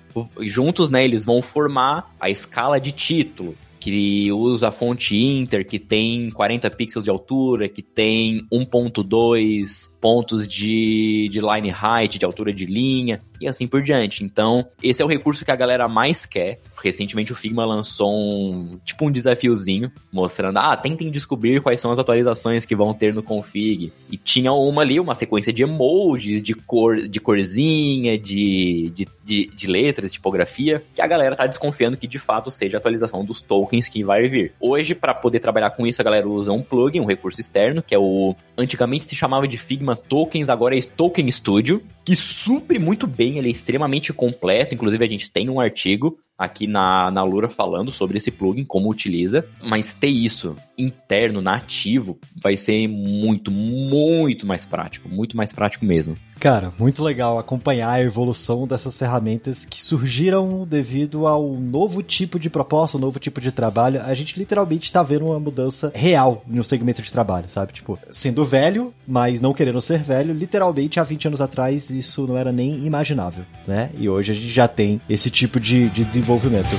juntos, 0.42 0.92
né, 0.92 1.04
eles 1.04 1.26
vão 1.26 1.42
formar 1.42 2.14
a 2.20 2.30
escala 2.30 2.80
de 2.80 2.92
título 2.92 3.56
que 3.84 4.32
usa 4.32 4.70
a 4.70 4.72
fonte 4.72 5.14
Inter, 5.14 5.66
que 5.66 5.78
tem 5.78 6.30
40 6.30 6.70
pixels 6.70 7.04
de 7.04 7.12
altura, 7.12 7.68
que 7.68 7.82
tem 7.82 8.48
1.2 8.50 9.92
pontos 10.00 10.48
de, 10.48 11.28
de 11.30 11.42
line 11.42 11.70
height, 11.70 12.18
de 12.18 12.24
altura 12.24 12.54
de 12.54 12.66
linha, 12.66 13.22
e 13.44 13.48
assim 13.48 13.68
por 13.68 13.82
diante. 13.82 14.24
Então, 14.24 14.66
esse 14.82 15.02
é 15.02 15.06
o 15.06 15.08
recurso 15.08 15.46
que 15.46 15.52
a 15.52 15.56
galera 15.56 15.88
mais 15.88 16.26
quer. 16.26 16.60
Recentemente 16.82 17.32
o 17.32 17.36
Figma 17.36 17.66
lançou 17.66 18.12
um 18.14 18.80
tipo 18.84 19.06
um 19.06 19.12
desafiozinho 19.12 19.92
mostrando, 20.12 20.58
ah, 20.58 20.76
tentem 20.76 21.12
descobrir 21.12 21.62
quais 21.62 21.80
são 21.80 21.92
as 21.92 22.00
atualizações 22.00 22.66
que 22.66 22.76
vão 22.76 22.94
ter 22.94 23.14
no 23.14 23.24
config. 23.24 23.92
E 24.12 24.18
tinha 24.18 24.52
uma 24.52 24.82
ali, 24.82 25.00
uma 25.00 25.16
sequência 25.16 25.52
de 25.52 25.64
emojis, 25.64 26.42
de 26.42 26.54
cor, 26.54 27.08
de 27.08 27.20
corzinha, 27.20 28.18
de, 28.18 28.92
de, 28.94 29.08
de, 29.24 29.46
de 29.48 29.68
letras, 29.68 30.12
tipografia, 30.12 30.84
que 30.94 31.02
a 31.02 31.08
galera 31.08 31.36
tá 31.36 31.46
desconfiando 31.46 31.98
que 31.98 32.08
de 32.08 32.20
fato 32.20 32.52
seja 32.52 32.78
a 32.78 32.80
atualização 32.80 33.24
dos 33.24 33.42
tokens 33.42 33.88
que 33.88 34.04
vai 34.04 34.28
vir. 34.28 34.54
Hoje, 34.60 34.96
para 34.96 35.14
poder 35.14 35.40
trabalhar 35.40 35.72
com 35.72 35.86
isso, 35.88 36.02
a 36.02 36.06
galera 36.06 36.28
usa 36.28 36.52
um 36.52 36.62
plugin, 36.62 37.00
um 37.00 37.06
recurso 37.06 37.40
externo, 37.40 37.82
que 37.82 37.96
é 37.96 38.00
o 38.00 38.36
antigamente 38.58 39.06
se 39.06 39.16
chamava 39.16 39.48
de 39.48 39.58
Figma 39.58 39.96
Tokens, 39.96 40.50
agora 40.50 40.78
é 40.78 40.82
Token 40.82 41.30
Studio, 41.32 41.82
que 42.06 42.16
supre 42.16 42.80
muito 42.80 43.08
bem, 43.08 43.38
ele 43.38 43.48
é 43.48 43.52
extremamente 43.52 44.12
completo, 44.12 44.76
inclusive 44.76 45.04
a 45.04 45.08
gente 45.08 45.32
tem 45.32 45.50
um 45.50 45.60
artigo 45.60 46.18
aqui 46.38 46.68
na, 46.68 47.10
na 47.12 47.24
Lura 47.24 47.48
falando 47.48 47.92
sobre 47.92 48.18
esse 48.18 48.32
plugin, 48.32 48.66
como 48.66 48.90
utiliza, 48.90 49.48
mas 49.64 49.94
ter 49.94 50.08
isso 50.08 50.56
interno, 50.78 51.42
nativo, 51.42 52.20
vai 52.36 52.58
ser 52.58 52.88
muito, 52.88 53.52
muito 53.52 54.46
mais 54.46 54.66
prático, 54.66 55.08
muito 55.08 55.38
mais 55.38 55.54
prático 55.54 55.86
mesmo. 55.86 56.16
Cara, 56.44 56.74
muito 56.78 57.02
legal 57.02 57.40
acompanhar 57.40 57.90
a 57.90 58.02
evolução 58.02 58.68
dessas 58.68 58.98
ferramentas 58.98 59.64
que 59.64 59.82
surgiram 59.82 60.68
devido 60.70 61.26
ao 61.26 61.54
novo 61.54 62.04
tipo 62.04 62.38
de 62.38 62.50
proposta, 62.50 62.98
um 62.98 63.00
novo 63.00 63.18
tipo 63.18 63.40
de 63.40 63.50
trabalho. 63.50 64.02
A 64.02 64.14
gente 64.14 64.38
literalmente 64.38 64.92
tá 64.92 65.02
vendo 65.02 65.28
uma 65.28 65.40
mudança 65.40 65.90
real 65.96 66.44
no 66.46 66.62
segmento 66.62 67.02
de 67.02 67.10
trabalho, 67.10 67.48
sabe? 67.48 67.72
Tipo, 67.72 67.98
sendo 68.12 68.44
velho, 68.44 68.94
mas 69.08 69.40
não 69.40 69.54
querendo 69.54 69.82
ser 69.82 70.04
velho, 70.04 70.34
literalmente 70.34 71.00
há 71.00 71.04
20 71.06 71.30
anos 71.30 71.40
atrás 71.40 71.90
isso 71.90 72.28
não 72.28 72.38
era 72.38 72.52
nem 72.52 72.86
imaginável, 72.86 73.46
né? 73.66 73.90
E 73.98 74.10
hoje 74.10 74.34
a 74.34 74.36
gente 74.36 74.50
já 74.50 74.68
tem 74.68 75.00
esse 75.10 75.32
tipo 75.32 75.62
de, 75.62 75.88
de 75.92 76.04
desenvolvimento. 76.04 76.76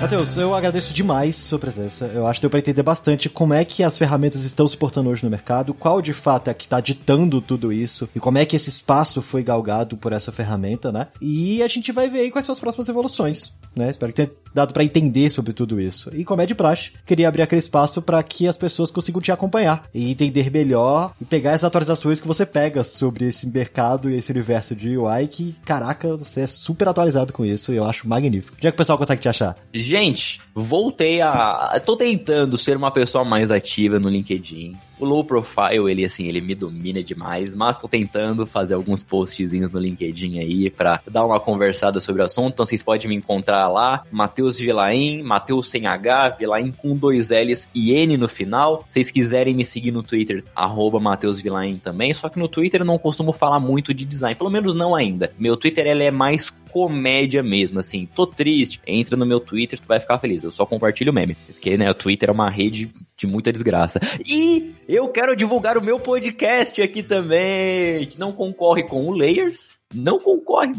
Matheus, 0.00 0.34
eu 0.38 0.54
agradeço 0.54 0.94
demais 0.94 1.36
sua 1.36 1.58
presença. 1.58 2.06
Eu 2.06 2.26
acho 2.26 2.40
que 2.40 2.44
deu 2.44 2.50
para 2.50 2.58
entender 2.58 2.82
bastante 2.82 3.28
como 3.28 3.52
é 3.52 3.66
que 3.66 3.82
as 3.82 3.98
ferramentas 3.98 4.44
estão 4.44 4.66
se 4.66 4.74
portando 4.74 5.10
hoje 5.10 5.22
no 5.22 5.30
mercado, 5.30 5.74
qual 5.74 6.00
de 6.00 6.14
fato 6.14 6.48
é 6.48 6.54
que 6.54 6.64
está 6.64 6.80
ditando 6.80 7.38
tudo 7.42 7.70
isso 7.70 8.08
e 8.14 8.18
como 8.18 8.38
é 8.38 8.46
que 8.46 8.56
esse 8.56 8.70
espaço 8.70 9.20
foi 9.20 9.42
galgado 9.42 9.98
por 9.98 10.14
essa 10.14 10.32
ferramenta, 10.32 10.90
né? 10.90 11.08
E 11.20 11.62
a 11.62 11.68
gente 11.68 11.92
vai 11.92 12.08
ver 12.08 12.20
aí 12.20 12.30
quais 12.30 12.46
são 12.46 12.54
as 12.54 12.58
próximas 12.58 12.88
evoluções, 12.88 13.52
né? 13.76 13.90
Espero 13.90 14.10
que 14.10 14.24
tenha 14.24 14.30
dado 14.54 14.72
para 14.72 14.84
entender 14.84 15.30
sobre 15.30 15.52
tudo 15.52 15.80
isso. 15.80 16.10
E 16.14 16.24
como 16.24 16.42
é 16.42 16.46
de 16.46 16.54
praxe, 16.54 16.92
queria 17.06 17.28
abrir 17.28 17.42
aquele 17.42 17.60
espaço 17.60 18.02
para 18.02 18.22
que 18.22 18.46
as 18.46 18.56
pessoas 18.56 18.90
consigam 18.90 19.20
te 19.20 19.32
acompanhar 19.32 19.84
e 19.94 20.10
entender 20.10 20.50
melhor 20.50 21.12
e 21.20 21.24
pegar 21.24 21.52
as 21.52 21.64
atualizações 21.64 22.20
que 22.20 22.26
você 22.26 22.44
pega 22.44 22.82
sobre 22.82 23.26
esse 23.26 23.46
mercado 23.46 24.10
e 24.10 24.16
esse 24.16 24.30
universo 24.30 24.74
de 24.74 24.96
UI 24.96 25.26
que, 25.28 25.54
caraca, 25.64 26.16
você 26.16 26.42
é 26.42 26.46
super 26.46 26.88
atualizado 26.88 27.32
com 27.32 27.44
isso 27.44 27.72
e 27.72 27.76
eu 27.76 27.84
acho 27.84 28.08
magnífico. 28.08 28.56
Onde 28.56 28.66
é 28.66 28.70
que 28.70 28.74
o 28.74 28.78
pessoal 28.78 28.98
consegue 28.98 29.22
te 29.22 29.28
achar? 29.28 29.56
Gente, 29.72 30.40
voltei 30.54 31.20
a. 31.20 31.80
Tô 31.84 31.96
tentando 31.96 32.58
ser 32.58 32.76
uma 32.76 32.90
pessoa 32.90 33.24
mais 33.24 33.50
ativa 33.50 33.98
no 33.98 34.08
LinkedIn. 34.08 34.76
O 35.00 35.06
low 35.06 35.24
profile, 35.24 35.90
ele 35.90 36.04
assim, 36.04 36.26
ele 36.26 36.42
me 36.42 36.54
domina 36.54 37.02
demais, 37.02 37.54
mas 37.54 37.78
tô 37.78 37.88
tentando 37.88 38.46
fazer 38.46 38.74
alguns 38.74 39.02
postzinhos 39.02 39.72
no 39.72 39.80
LinkedIn 39.80 40.38
aí 40.38 40.68
pra 40.68 41.00
dar 41.10 41.24
uma 41.24 41.40
conversada 41.40 42.00
sobre 42.00 42.20
o 42.20 42.26
assunto. 42.26 42.52
Então 42.52 42.66
vocês 42.66 42.82
podem 42.82 43.08
me 43.08 43.14
encontrar 43.14 43.66
lá, 43.68 44.02
Matheus 44.10 44.58
Vilaim, 44.58 45.22
Matheus 45.22 45.70
sem 45.70 45.86
H, 45.86 46.36
Vilaim 46.38 46.70
com 46.70 46.94
dois 46.94 47.30
L's 47.30 47.66
e 47.74 47.92
N 47.92 48.18
no 48.18 48.28
final. 48.28 48.84
Se 48.88 48.94
vocês 48.94 49.10
quiserem 49.10 49.54
me 49.54 49.64
seguir 49.64 49.90
no 49.90 50.02
Twitter, 50.02 50.44
arroba 50.54 51.00
Matheus 51.00 51.40
Vilaim 51.40 51.78
também. 51.78 52.12
Só 52.12 52.28
que 52.28 52.38
no 52.38 52.46
Twitter 52.46 52.82
eu 52.82 52.86
não 52.86 52.98
costumo 52.98 53.32
falar 53.32 53.58
muito 53.58 53.94
de 53.94 54.04
design, 54.04 54.34
pelo 54.34 54.50
menos 54.50 54.74
não 54.74 54.94
ainda. 54.94 55.32
Meu 55.38 55.56
Twitter 55.56 55.86
ele 55.86 56.04
é 56.04 56.10
mais 56.10 56.50
comédia 56.70 57.42
mesmo, 57.42 57.80
assim, 57.80 58.06
tô 58.14 58.26
triste, 58.26 58.80
entra 58.86 59.16
no 59.16 59.26
meu 59.26 59.40
Twitter, 59.40 59.78
tu 59.78 59.86
vai 59.86 60.00
ficar 60.00 60.18
feliz. 60.18 60.42
Eu 60.42 60.52
só 60.52 60.64
compartilho 60.64 61.12
meme, 61.12 61.36
porque, 61.46 61.76
né, 61.76 61.90
o 61.90 61.94
Twitter 61.94 62.28
é 62.28 62.32
uma 62.32 62.50
rede 62.50 62.90
de 63.16 63.26
muita 63.26 63.52
desgraça. 63.52 64.00
E 64.26 64.74
eu 64.88 65.08
quero 65.08 65.36
divulgar 65.36 65.76
o 65.76 65.84
meu 65.84 65.98
podcast 65.98 66.80
aqui 66.80 67.02
também, 67.02 68.06
que 68.06 68.18
não 68.18 68.32
concorre 68.32 68.82
com 68.82 69.06
o 69.06 69.12
Layers, 69.12 69.76
não 69.94 70.18
concorre 70.18 70.72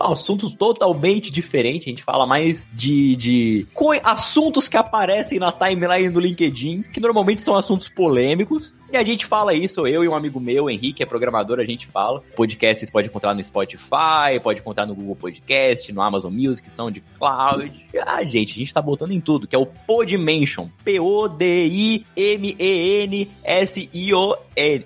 assuntos 0.00 0.52
totalmente 0.54 1.30
diferentes. 1.30 1.86
A 1.86 1.90
gente 1.90 2.02
fala 2.02 2.26
mais 2.26 2.66
de, 2.72 3.16
de 3.16 3.66
assuntos 4.02 4.68
que 4.68 4.76
aparecem 4.76 5.38
na 5.38 5.52
timeline 5.52 6.10
do 6.10 6.20
LinkedIn, 6.20 6.82
que 6.92 7.00
normalmente 7.00 7.42
são 7.42 7.54
assuntos 7.54 7.88
polêmicos. 7.88 8.72
E 8.92 8.96
a 8.96 9.02
gente 9.02 9.26
fala 9.26 9.52
isso, 9.52 9.86
eu 9.88 10.04
e 10.04 10.08
um 10.08 10.14
amigo 10.14 10.38
meu, 10.38 10.70
Henrique, 10.70 11.02
é 11.02 11.06
programador, 11.06 11.58
a 11.58 11.64
gente 11.64 11.84
fala. 11.86 12.22
Podcasts 12.36 12.88
pode 12.92 13.08
encontrar 13.08 13.34
no 13.34 13.42
Spotify, 13.42 14.38
pode 14.40 14.60
encontrar 14.60 14.86
no 14.86 14.94
Google 14.94 15.16
Podcast, 15.16 15.92
no 15.92 16.00
Amazon 16.00 16.32
Music, 16.32 16.70
SoundCloud. 16.70 17.86
Ah, 18.06 18.22
gente, 18.22 18.52
a 18.52 18.56
gente 18.56 18.72
tá 18.72 18.80
botando 18.80 19.10
em 19.10 19.20
tudo, 19.20 19.48
que 19.48 19.56
é 19.56 19.58
o 19.58 19.66
Podmension. 19.66 20.68
P-O-D-I-M-E-N-S-I-O-N. 20.84 22.04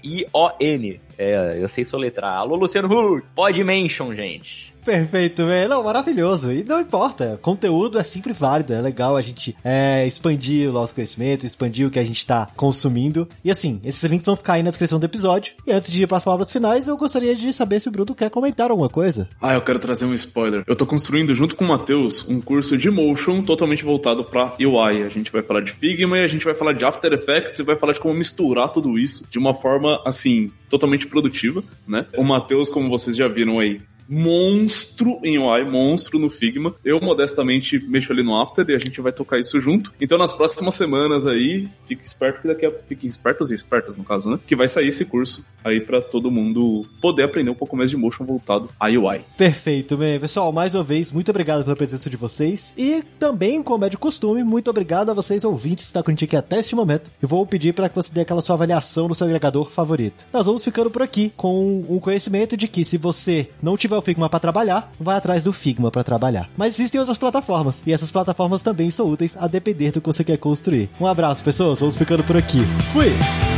I-O-N. 0.03 1.01
É, 1.19 1.59
eu 1.61 1.69
sei 1.69 1.85
soletrar. 1.85 2.39
Alô, 2.39 2.57
Luciano 2.57 2.89
Huck. 2.89 3.27
Podmension, 3.35 4.15
gente. 4.15 4.73
Perfeito, 4.85 5.47
velho. 5.47 5.69
Não, 5.69 5.83
maravilhoso. 5.83 6.53
E 6.53 6.65
não 6.65 6.81
importa. 6.81 7.39
Conteúdo 7.43 7.99
é 7.99 8.03
sempre 8.03 8.33
válido. 8.33 8.73
É 8.73 8.81
legal 8.81 9.17
a 9.17 9.23
gente 9.23 9.57
é, 9.65 10.07
expandir 10.07 10.69
o 10.69 10.73
nosso 10.73 10.95
conhecimento, 10.95 11.47
expandir 11.47 11.87
o 11.87 11.91
que 11.91 11.99
a 11.99 12.05
gente 12.05 12.27
tá 12.27 12.49
consumindo. 12.57 13.29
E 13.45 13.51
assim, 13.51 13.81
esses 13.85 14.03
links 14.05 14.27
vão 14.27 14.37
ficar 14.37 14.55
aí 14.55 14.63
na 14.63 14.71
descrição 14.71 14.99
do 14.99 15.07
episódio. 15.07 15.55
E 15.67 15.73
antes 15.73 15.93
de 15.93 16.03
ir 16.03 16.07
para 16.07 16.19
as 16.19 16.25
palavras 16.25 16.51
finais, 16.51 16.89
eu 16.89 16.97
gostaria 16.97 17.35
de 17.35 17.53
saber 17.53 17.81
se 17.81 17.89
o 17.89 17.91
Bruno 17.93 18.15
quer 18.15 18.31
comentar 18.31 18.71
alguma 18.71 18.89
coisa. 18.89 19.29
Ah, 19.41 19.55
eu 19.55 19.63
quero 19.63 19.79
trazer 19.79 20.05
um 20.05 20.15
spoiler. 20.15 20.65
Eu 20.67 20.77
tô 20.77 20.87
construindo 20.87 21.35
junto 21.35 21.57
com 21.57 21.65
o 21.65 21.69
Matheus 21.69 22.27
um 22.29 22.41
curso 22.41 22.77
de 22.77 22.91
motion 22.91 23.43
totalmente 23.43 23.85
voltado 23.85 24.25
para 24.25 24.55
UI. 24.59 25.03
A 25.03 25.09
gente 25.09 25.31
vai 25.31 25.43
falar 25.43 25.61
de 25.61 25.73
Figma 25.73 26.19
e 26.19 26.25
a 26.25 26.29
gente 26.29 26.45
vai 26.45 26.55
falar 26.55 26.73
de 26.73 26.85
After 26.85 27.13
Effects 27.13 27.61
e 27.61 27.63
vai 27.63 27.77
falar 27.77 27.93
de 27.93 28.01
como 28.01 28.15
misturar 28.15 28.71
tudo 28.71 28.99
isso 28.99 29.27
de 29.31 29.39
uma 29.39 29.55
forma 29.55 30.01
assim 30.05 30.51
totalmente 30.69 31.07
produtiva, 31.07 31.63
né? 31.87 32.07
O 32.17 32.25
Matheus, 32.25 32.69
como 32.69 32.89
vocês 32.89 33.17
já 33.17 33.29
viram 33.29 33.59
aí, 33.59 33.81
monstro 34.09 35.21
em 35.23 35.39
UI, 35.39 35.65
monstro 35.65 36.19
no 36.19 36.31
Figma. 36.31 36.75
Eu 36.85 37.01
modestamente 37.01 37.79
mexo 37.79 38.13
ali 38.13 38.23
no 38.23 38.35
After 38.35 38.65
e 38.69 38.75
a 38.75 38.79
gente 38.79 39.01
vai 39.01 39.13
tocar 39.13 39.39
isso 39.39 39.61
junto. 39.61 39.93
Então 40.01 40.17
nas 40.17 40.33
próximas 40.33 40.75
semanas 40.75 41.27
aí, 41.27 41.69
fique 41.87 42.05
esperto 42.05 42.43
que 42.43 42.49
daqui 42.49 42.65
a 42.65 42.71
fiquem 42.89 43.09
espertos 43.09 43.51
e 43.51 43.55
espertas 43.55 43.97
no 43.97 44.05
caso, 44.05 44.31
né? 44.31 44.39
Que 44.47 44.57
vai 44.57 44.69
sair 44.69 44.89
esse 44.89 45.05
curso 45.05 45.45
aí 45.63 45.81
para 45.81 46.01
todo 46.01 46.31
mundo 46.31 46.87
poder 47.01 47.25
aprender 47.25 47.51
um 47.51 47.55
pouco 47.55 47.77
mais 47.77 47.91
de 47.91 47.97
motion 47.97 48.25
voltado 48.25 48.71
a 48.81 48.87
UI. 48.87 49.21
Perfeito, 49.37 49.97
bem. 49.97 50.19
Pessoal, 50.19 50.51
mais 50.53 50.75
uma 50.75 50.85
vez, 50.85 51.13
muito 51.13 51.31
obrigado 51.31 51.65
pela 51.65 51.77
presença 51.77 52.09
de 52.09 52.17
vocês 52.17 52.73
e 52.77 53.03
também, 53.19 53.63
como 53.63 53.85
é 53.85 53.89
de 53.89 53.99
costume, 53.99 54.43
muito 54.43 54.71
obrigado 54.71 55.11
a 55.11 55.15
vocês 55.15 55.45
ouvintes 55.45 55.85
que 55.85 55.89
estão 55.89 56.03
com 56.03 56.11
a 56.11 56.13
gente 56.13 56.25
aqui 56.25 56.37
até 56.37 56.61
este 56.61 56.75
momento. 56.75 57.11
Eu 57.21 57.29
vou 57.29 57.45
pedir 57.47 57.75
para 57.75 57.89
que 57.89 57.97
você 57.97 58.13
dê 58.13 58.23
aquela 58.23 58.41
sua 58.41 58.55
avaliação 58.55 59.09
no 59.09 59.15
seu 59.15 59.27
agregador 59.27 59.71
favorito. 59.71 60.27
Nós 60.33 60.47
vamos 60.47 60.65
ficando 60.65 60.91
por 60.91 61.03
aqui 61.03 61.33
com 61.37 61.85
o 61.89 62.01
conhecimento 62.01 62.57
de 62.57 62.69
que 62.69 62.85
se 62.85 62.97
você 62.97 63.49
não 63.63 63.77
tiver 63.77 63.98
o 63.99 64.03
Figma 64.03 64.29
para 64.29 64.41
trabalhar, 64.41 64.93
vai 64.99 65.17
atrás 65.17 65.43
do 65.43 65.53
Figma 65.53 65.91
para 65.91 66.05
trabalhar. 66.05 66.49
Mas 66.57 66.75
existem 66.75 66.99
outras 66.99 67.19
plataformas, 67.19 67.83
e 67.87 67.93
essas 67.93 68.11
plataformas 68.11 68.63
também 68.63 68.91
são 68.91 69.09
úteis 69.09 69.37
a 69.37 69.47
depender 69.47 69.93
do 69.93 70.01
que 70.01 70.07
você 70.07 70.25
quer 70.25 70.39
construir. 70.39 70.89
Um 71.01 71.07
abraço, 71.07 71.45
pessoas, 71.45 71.81
vamos 71.81 71.97
ficando 71.97 72.25
por 72.25 72.37
aqui. 72.37 72.61
Fui! 72.93 73.58